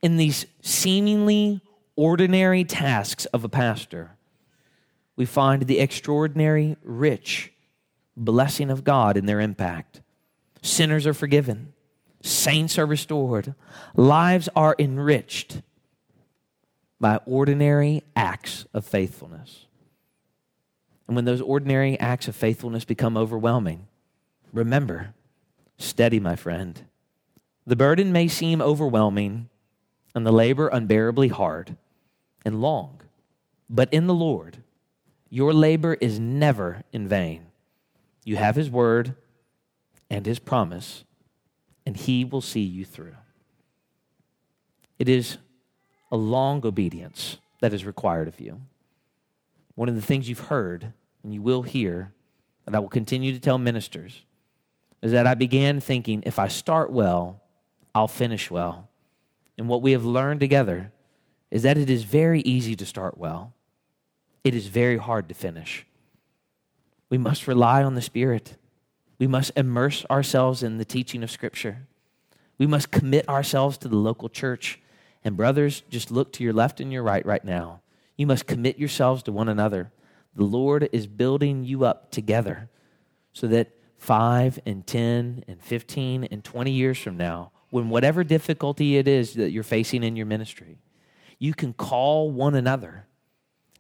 in 0.03 0.17
these 0.17 0.47
seemingly 0.63 1.61
ordinary 1.97 2.65
tasks 2.65 3.25
of 3.27 3.45
a 3.45 3.49
pastor, 3.49 4.13
we 5.17 5.25
find 5.25 5.63
the 5.63 5.79
extraordinary, 5.79 6.77
rich 6.83 7.53
blessing 8.17 8.71
of 8.71 8.85
God 8.85 9.17
in 9.17 9.27
their 9.27 9.41
impact. 9.41 10.01
Sinners 10.63 11.07
are 11.07 11.15
forgiven, 11.15 11.73
saints 12.23 12.79
are 12.79 12.87
restored, 12.87 13.55
lives 13.95 14.49
are 14.55 14.77
enriched 14.79 15.63
by 17.01 17.19
ordinary 17.27 18.03
acts 18.15 18.67
of 18.73 18.85
faithfulness. 18.85 19.67
And 21.07 21.15
when 21.15 21.25
those 21.25 21.41
ordinary 21.41 21.99
acts 22.01 22.29
of 22.29 22.35
faithfulness 22.35 22.85
become 22.85 23.17
overwhelming, 23.17 23.87
remember 24.53 25.15
Steady, 25.79 26.21
my 26.21 26.37
friend. 26.37 26.87
The 27.67 27.77
burden 27.77 28.13
may 28.13 28.29
seem 28.29 28.63
overwhelming 28.63 29.49
and 30.15 30.27
the 30.27 30.33
labor 30.33 30.69
unbearably 30.69 31.29
hard 31.29 31.77
and 32.47 32.63
long, 32.63 33.01
but 33.69 33.93
in 33.93 34.07
the 34.07 34.15
Lord, 34.15 34.59
your 35.29 35.53
labor 35.53 35.95
is 35.95 36.21
never 36.21 36.85
in 36.93 37.09
vain. 37.09 37.47
You 38.25 38.37
have 38.37 38.55
His 38.55 38.71
word 38.71 39.17
and 40.09 40.25
His 40.25 40.39
promise, 40.39 41.03
and 41.85 41.97
He 41.97 42.25
will 42.25 42.41
see 42.41 42.63
you 42.63 42.85
through. 42.85 43.17
It 45.01 45.09
is 45.09 45.39
a 46.13 46.17
long 46.17 46.65
obedience 46.65 47.39
that 47.61 47.75
is 47.75 47.85
required 47.85 48.29
of 48.29 48.41
you. 48.41 48.61
One 49.75 49.89
of 49.89 49.97
the 49.97 50.01
things 50.01 50.29
you've 50.29 50.39
heard 50.39 50.93
and 51.25 51.35
you 51.35 51.43
will 51.43 51.63
hear, 51.63 52.13
and 52.65 52.77
I 52.77 52.79
will 52.79 52.89
continue 52.89 53.33
to 53.33 53.41
tell 53.41 53.59
ministers, 53.59 54.23
is 55.03 55.11
that 55.11 55.27
I 55.27 55.35
began 55.35 55.81
thinking 55.81 56.23
if 56.25 56.39
I 56.39 56.47
start 56.47 56.93
well, 56.93 57.43
I'll 57.93 58.07
finish 58.07 58.53
well. 58.53 58.89
And 59.59 59.69
what 59.69 59.83
we 59.83 59.91
have 59.93 60.05
learned 60.05 60.39
together 60.39 60.93
is 61.51 61.63
that 61.63 61.79
it 61.79 61.89
is 61.89 62.05
very 62.05 62.41
easy 62.41 62.75
to 62.77 62.87
start 62.87 63.19
well, 63.19 63.53
it 64.45 64.55
is 64.55 64.67
very 64.67 64.97
hard 64.97 65.29
to 65.29 65.35
finish. 65.35 65.87
We 67.09 67.19
must 67.19 67.47
rely 67.47 67.83
on 67.83 67.95
the 67.95 68.03
Spirit. 68.03 68.57
We 69.19 69.27
must 69.27 69.53
immerse 69.57 70.05
ourselves 70.11 70.63
in 70.63 70.79
the 70.79 70.85
teaching 70.85 71.23
of 71.23 71.31
Scripture. 71.31 71.87
We 72.59 72.67
must 72.67 72.91
commit 72.91 73.29
ourselves 73.29 73.79
to 73.79 73.89
the 73.89 73.97
local 73.97 74.29
church. 74.29 74.81
And, 75.25 75.37
brothers, 75.37 75.83
just 75.91 76.11
look 76.11 76.33
to 76.35 76.45
your 76.45 76.53
left 76.53 76.81
and 76.81 76.93
your 76.93 77.03
right 77.03 77.25
right 77.25 77.45
now. 77.45 77.81
You 78.17 78.27
must 78.27 78.47
commit 78.47 78.79
yourselves 78.79 79.23
to 79.25 79.33
one 79.33 79.49
another. 79.49 79.91
The 80.35 80.45
Lord 80.45 80.89
is 80.93 81.07
building 81.07 81.65
you 81.65 81.85
up 81.85 82.11
together 82.11 82.69
so 83.33 83.47
that 83.49 83.71
five 83.99 84.59
and 84.67 84.87
10 84.87 85.45
and 85.49 85.63
15 85.63 86.25
and 86.25 86.45
20 86.45 86.71
years 86.71 86.99
from 86.99 87.17
now, 87.17 87.53
when 87.71 87.89
whatever 87.89 88.25
difficulty 88.25 88.97
it 88.97 89.09
is 89.09 89.35
that 89.35 89.51
you're 89.51 89.63
facing 89.63 90.03
in 90.03 90.17
your 90.17 90.27
ministry, 90.27 90.79
you 91.39 91.55
can 91.55 91.73
call 91.73 92.31
one 92.31 92.55
another 92.55 93.07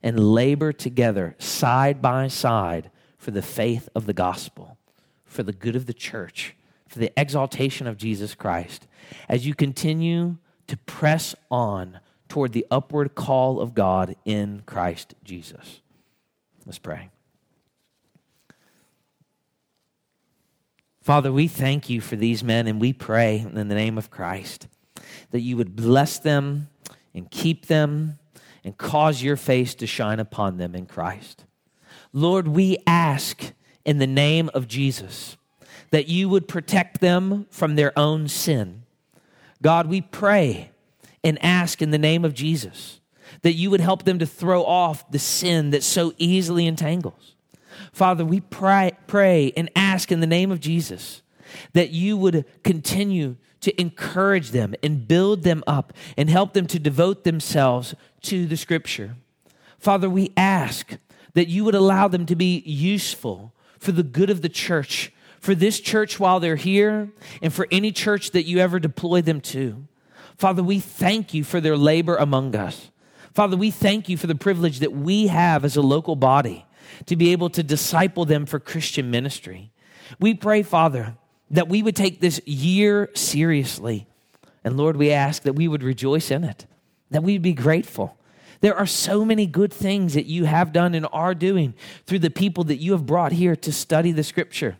and 0.02 0.18
labor 0.18 0.72
together 0.72 1.34
side 1.38 2.00
by 2.02 2.28
side 2.28 2.90
for 3.18 3.30
the 3.30 3.42
faith 3.42 3.88
of 3.94 4.06
the 4.06 4.12
gospel, 4.12 4.78
for 5.24 5.42
the 5.42 5.52
good 5.52 5.74
of 5.74 5.86
the 5.86 5.94
church, 5.94 6.54
for 6.86 6.98
the 6.98 7.12
exaltation 7.18 7.86
of 7.86 7.96
Jesus 7.96 8.34
Christ, 8.34 8.86
as 9.28 9.46
you 9.46 9.54
continue 9.54 10.36
to 10.66 10.76
press 10.76 11.34
on 11.50 12.00
toward 12.28 12.52
the 12.52 12.66
upward 12.70 13.14
call 13.14 13.60
of 13.60 13.74
God 13.74 14.16
in 14.24 14.62
Christ 14.66 15.14
Jesus. 15.24 15.80
Let's 16.64 16.78
pray. 16.78 17.10
Father, 21.00 21.32
we 21.32 21.46
thank 21.46 21.88
you 21.88 22.00
for 22.00 22.16
these 22.16 22.42
men 22.42 22.66
and 22.66 22.80
we 22.80 22.92
pray 22.92 23.38
in 23.38 23.54
the 23.54 23.64
name 23.64 23.96
of 23.96 24.10
Christ 24.10 24.66
that 25.30 25.40
you 25.40 25.56
would 25.56 25.76
bless 25.76 26.18
them 26.18 26.68
and 27.16 27.30
keep 27.30 27.66
them 27.66 28.18
and 28.62 28.76
cause 28.76 29.22
your 29.22 29.36
face 29.36 29.74
to 29.76 29.86
shine 29.86 30.20
upon 30.20 30.58
them 30.58 30.74
in 30.74 30.86
Christ. 30.86 31.44
Lord, 32.12 32.46
we 32.46 32.78
ask 32.86 33.52
in 33.84 33.98
the 33.98 34.06
name 34.06 34.50
of 34.54 34.68
Jesus 34.68 35.36
that 35.90 36.08
you 36.08 36.28
would 36.28 36.46
protect 36.46 37.00
them 37.00 37.46
from 37.50 37.74
their 37.74 37.98
own 37.98 38.28
sin. 38.28 38.82
God, 39.62 39.86
we 39.86 40.00
pray 40.00 40.70
and 41.24 41.42
ask 41.42 41.80
in 41.80 41.90
the 41.90 41.98
name 41.98 42.24
of 42.24 42.34
Jesus 42.34 43.00
that 43.42 43.54
you 43.54 43.70
would 43.70 43.80
help 43.80 44.04
them 44.04 44.18
to 44.18 44.26
throw 44.26 44.64
off 44.64 45.10
the 45.10 45.18
sin 45.18 45.70
that 45.70 45.82
so 45.82 46.12
easily 46.18 46.66
entangles. 46.66 47.34
Father, 47.92 48.24
we 48.24 48.40
pray, 48.40 48.92
pray 49.06 49.52
and 49.56 49.70
ask 49.74 50.12
in 50.12 50.20
the 50.20 50.26
name 50.26 50.50
of 50.50 50.60
Jesus 50.60 51.22
that 51.72 51.90
you 51.90 52.16
would 52.16 52.44
continue 52.62 53.36
to 53.60 53.80
encourage 53.80 54.50
them 54.50 54.74
and 54.82 55.08
build 55.08 55.42
them 55.42 55.64
up 55.66 55.92
and 56.16 56.30
help 56.30 56.52
them 56.52 56.66
to 56.66 56.78
devote 56.78 57.24
themselves 57.24 57.94
to 58.22 58.46
the 58.46 58.56
scripture. 58.56 59.16
Father, 59.78 60.08
we 60.08 60.32
ask 60.36 60.96
that 61.34 61.48
you 61.48 61.64
would 61.64 61.74
allow 61.74 62.08
them 62.08 62.26
to 62.26 62.36
be 62.36 62.60
useful 62.60 63.52
for 63.78 63.92
the 63.92 64.02
good 64.02 64.30
of 64.30 64.42
the 64.42 64.48
church, 64.48 65.12
for 65.38 65.54
this 65.54 65.80
church 65.80 66.18
while 66.18 66.40
they're 66.40 66.56
here, 66.56 67.10
and 67.42 67.52
for 67.52 67.68
any 67.70 67.92
church 67.92 68.30
that 68.30 68.44
you 68.44 68.58
ever 68.58 68.78
deploy 68.78 69.20
them 69.20 69.40
to. 69.40 69.86
Father, 70.36 70.62
we 70.62 70.80
thank 70.80 71.34
you 71.34 71.44
for 71.44 71.60
their 71.60 71.76
labor 71.76 72.16
among 72.16 72.54
us. 72.56 72.90
Father, 73.34 73.56
we 73.56 73.70
thank 73.70 74.08
you 74.08 74.16
for 74.16 74.26
the 74.26 74.34
privilege 74.34 74.78
that 74.78 74.92
we 74.92 75.26
have 75.26 75.64
as 75.64 75.76
a 75.76 75.82
local 75.82 76.16
body 76.16 76.64
to 77.06 77.16
be 77.16 77.32
able 77.32 77.50
to 77.50 77.62
disciple 77.62 78.24
them 78.24 78.46
for 78.46 78.58
Christian 78.58 79.10
ministry. 79.10 79.70
We 80.18 80.34
pray, 80.34 80.62
Father, 80.62 81.16
that 81.50 81.68
we 81.68 81.82
would 81.82 81.96
take 81.96 82.20
this 82.20 82.40
year 82.46 83.10
seriously. 83.14 84.06
And 84.64 84.76
Lord, 84.76 84.96
we 84.96 85.12
ask 85.12 85.42
that 85.42 85.52
we 85.52 85.68
would 85.68 85.82
rejoice 85.82 86.30
in 86.30 86.44
it, 86.44 86.66
that 87.10 87.22
we'd 87.22 87.42
be 87.42 87.52
grateful. 87.52 88.18
There 88.60 88.76
are 88.76 88.86
so 88.86 89.24
many 89.24 89.46
good 89.46 89.72
things 89.72 90.14
that 90.14 90.26
you 90.26 90.44
have 90.44 90.72
done 90.72 90.94
and 90.94 91.06
are 91.12 91.34
doing 91.34 91.74
through 92.06 92.20
the 92.20 92.30
people 92.30 92.64
that 92.64 92.76
you 92.76 92.92
have 92.92 93.06
brought 93.06 93.32
here 93.32 93.54
to 93.54 93.72
study 93.72 94.12
the 94.12 94.24
scripture. 94.24 94.78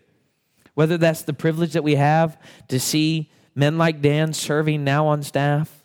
Whether 0.74 0.98
that's 0.98 1.22
the 1.22 1.32
privilege 1.32 1.72
that 1.74 1.84
we 1.84 1.94
have 1.94 2.38
to 2.68 2.80
see 2.80 3.30
men 3.54 3.78
like 3.78 4.02
Dan 4.02 4.32
serving 4.32 4.84
now 4.84 5.06
on 5.06 5.22
staff, 5.22 5.84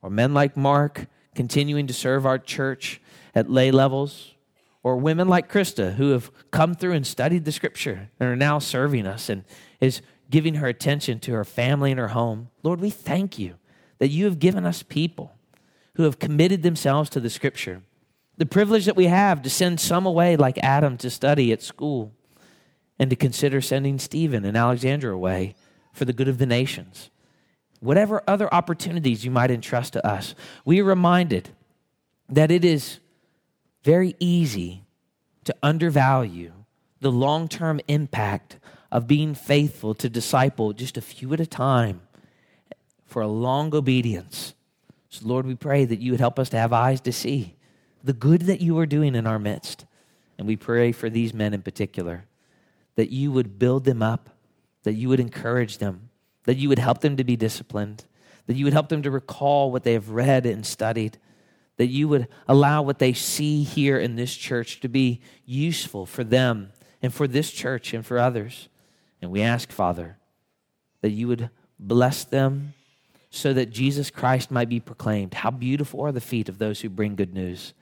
or 0.00 0.10
men 0.10 0.34
like 0.34 0.56
Mark 0.56 1.06
continuing 1.34 1.86
to 1.86 1.94
serve 1.94 2.26
our 2.26 2.38
church 2.38 3.00
at 3.34 3.50
lay 3.50 3.70
levels, 3.70 4.34
or 4.82 4.96
women 4.96 5.28
like 5.28 5.50
Krista 5.50 5.94
who 5.94 6.10
have 6.10 6.30
come 6.50 6.74
through 6.74 6.92
and 6.92 7.06
studied 7.06 7.44
the 7.44 7.52
scripture 7.52 8.10
and 8.18 8.28
are 8.28 8.36
now 8.36 8.58
serving 8.58 9.06
us 9.06 9.28
and 9.28 9.44
is 9.80 10.02
giving 10.32 10.54
her 10.54 10.66
attention 10.66 11.20
to 11.20 11.32
her 11.32 11.44
family 11.44 11.92
and 11.92 12.00
her 12.00 12.08
home. 12.08 12.48
Lord, 12.62 12.80
we 12.80 12.90
thank 12.90 13.38
you 13.38 13.56
that 13.98 14.08
you 14.08 14.24
have 14.24 14.40
given 14.40 14.64
us 14.64 14.82
people 14.82 15.36
who 15.94 16.04
have 16.04 16.18
committed 16.18 16.62
themselves 16.62 17.10
to 17.10 17.20
the 17.20 17.30
scripture. 17.30 17.82
The 18.38 18.46
privilege 18.46 18.86
that 18.86 18.96
we 18.96 19.06
have 19.06 19.42
to 19.42 19.50
send 19.50 19.78
some 19.78 20.06
away, 20.06 20.36
like 20.36 20.58
Adam, 20.58 20.96
to 20.96 21.10
study 21.10 21.52
at 21.52 21.62
school, 21.62 22.12
and 22.98 23.10
to 23.10 23.16
consider 23.16 23.60
sending 23.60 23.98
Stephen 23.98 24.44
and 24.46 24.56
Alexandra 24.56 25.14
away 25.14 25.54
for 25.92 26.06
the 26.06 26.14
good 26.14 26.28
of 26.28 26.38
the 26.38 26.46
nations. 26.46 27.10
Whatever 27.80 28.22
other 28.26 28.52
opportunities 28.54 29.26
you 29.26 29.30
might 29.30 29.50
entrust 29.50 29.92
to 29.92 30.06
us, 30.06 30.34
we 30.64 30.80
are 30.80 30.84
reminded 30.84 31.50
that 32.30 32.50
it 32.50 32.64
is 32.64 33.00
very 33.84 34.14
easy 34.18 34.84
to 35.44 35.54
undervalue 35.62 36.52
the 37.00 37.12
long 37.12 37.48
term 37.48 37.80
impact 37.86 38.56
of 38.92 39.08
being 39.08 39.34
faithful 39.34 39.94
to 39.94 40.08
disciple 40.08 40.72
just 40.72 40.96
a 40.96 41.00
few 41.00 41.32
at 41.32 41.40
a 41.40 41.46
time 41.46 42.02
for 43.04 43.22
a 43.22 43.26
long 43.26 43.74
obedience. 43.74 44.54
So, 45.08 45.26
Lord, 45.26 45.46
we 45.46 45.56
pray 45.56 45.84
that 45.84 45.98
you 45.98 46.12
would 46.12 46.20
help 46.20 46.38
us 46.38 46.48
to 46.50 46.58
have 46.58 46.72
eyes 46.72 47.00
to 47.00 47.12
see 47.12 47.56
the 48.04 48.12
good 48.12 48.42
that 48.42 48.60
you 48.60 48.78
are 48.78 48.86
doing 48.86 49.16
in 49.16 49.26
our 49.26 49.38
midst. 49.38 49.84
And 50.38 50.46
we 50.46 50.56
pray 50.56 50.92
for 50.92 51.10
these 51.10 51.34
men 51.34 51.52
in 51.54 51.62
particular 51.62 52.26
that 52.94 53.10
you 53.10 53.32
would 53.32 53.58
build 53.58 53.84
them 53.84 54.02
up, 54.02 54.30
that 54.84 54.94
you 54.94 55.08
would 55.08 55.20
encourage 55.20 55.78
them, 55.78 56.10
that 56.44 56.56
you 56.56 56.68
would 56.68 56.78
help 56.78 57.00
them 57.00 57.16
to 57.16 57.24
be 57.24 57.36
disciplined, 57.36 58.04
that 58.46 58.54
you 58.54 58.64
would 58.64 58.74
help 58.74 58.90
them 58.90 59.02
to 59.02 59.10
recall 59.10 59.72
what 59.72 59.82
they 59.82 59.94
have 59.94 60.10
read 60.10 60.46
and 60.46 60.64
studied 60.64 61.18
that 61.76 61.86
you 61.86 62.08
would 62.08 62.28
allow 62.46 62.82
what 62.82 62.98
they 62.98 63.12
see 63.12 63.62
here 63.62 63.98
in 63.98 64.16
this 64.16 64.34
church 64.36 64.80
to 64.80 64.88
be 64.88 65.20
useful 65.44 66.06
for 66.06 66.22
them 66.22 66.72
and 67.00 67.12
for 67.12 67.26
this 67.26 67.50
church 67.50 67.92
and 67.94 68.04
for 68.04 68.18
others. 68.18 68.68
And 69.22 69.30
we 69.30 69.40
ask, 69.40 69.70
Father, 69.70 70.18
that 71.00 71.10
you 71.10 71.28
would 71.28 71.48
bless 71.78 72.24
them 72.24 72.74
so 73.30 73.52
that 73.54 73.70
Jesus 73.70 74.10
Christ 74.10 74.50
might 74.50 74.68
be 74.68 74.80
proclaimed. 74.80 75.32
How 75.32 75.50
beautiful 75.50 76.00
are 76.02 76.12
the 76.12 76.20
feet 76.20 76.48
of 76.48 76.58
those 76.58 76.80
who 76.80 76.90
bring 76.90 77.14
good 77.14 77.32
news. 77.32 77.72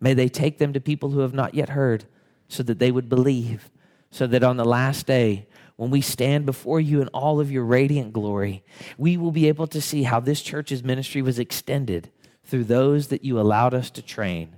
May 0.00 0.14
they 0.14 0.28
take 0.28 0.58
them 0.58 0.72
to 0.72 0.80
people 0.80 1.10
who 1.10 1.20
have 1.20 1.34
not 1.34 1.54
yet 1.54 1.68
heard 1.68 2.06
so 2.48 2.62
that 2.64 2.78
they 2.78 2.90
would 2.90 3.08
believe, 3.08 3.70
so 4.10 4.26
that 4.26 4.42
on 4.42 4.56
the 4.56 4.64
last 4.64 5.06
day, 5.06 5.46
when 5.76 5.90
we 5.90 6.00
stand 6.00 6.46
before 6.46 6.80
you 6.80 7.02
in 7.02 7.08
all 7.08 7.38
of 7.38 7.52
your 7.52 7.64
radiant 7.64 8.12
glory, 8.12 8.64
we 8.96 9.16
will 9.16 9.30
be 9.30 9.48
able 9.48 9.66
to 9.68 9.80
see 9.80 10.04
how 10.04 10.18
this 10.18 10.40
church's 10.40 10.82
ministry 10.82 11.22
was 11.22 11.38
extended 11.38 12.10
through 12.44 12.64
those 12.64 13.08
that 13.08 13.24
you 13.24 13.38
allowed 13.38 13.74
us 13.74 13.90
to 13.90 14.02
train. 14.02 14.56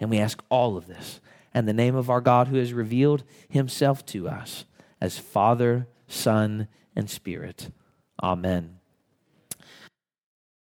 And 0.00 0.10
we 0.10 0.18
ask 0.18 0.42
all 0.50 0.76
of 0.76 0.88
this 0.88 1.20
in 1.54 1.66
the 1.66 1.72
name 1.72 1.94
of 1.94 2.10
our 2.10 2.20
God 2.20 2.48
who 2.48 2.56
has 2.56 2.72
revealed 2.72 3.22
himself 3.48 4.04
to 4.06 4.28
us 4.28 4.64
as 5.00 5.18
Father, 5.18 5.88
Son, 6.06 6.68
and 6.94 7.10
Spirit. 7.10 7.70
Amen. 8.22 8.75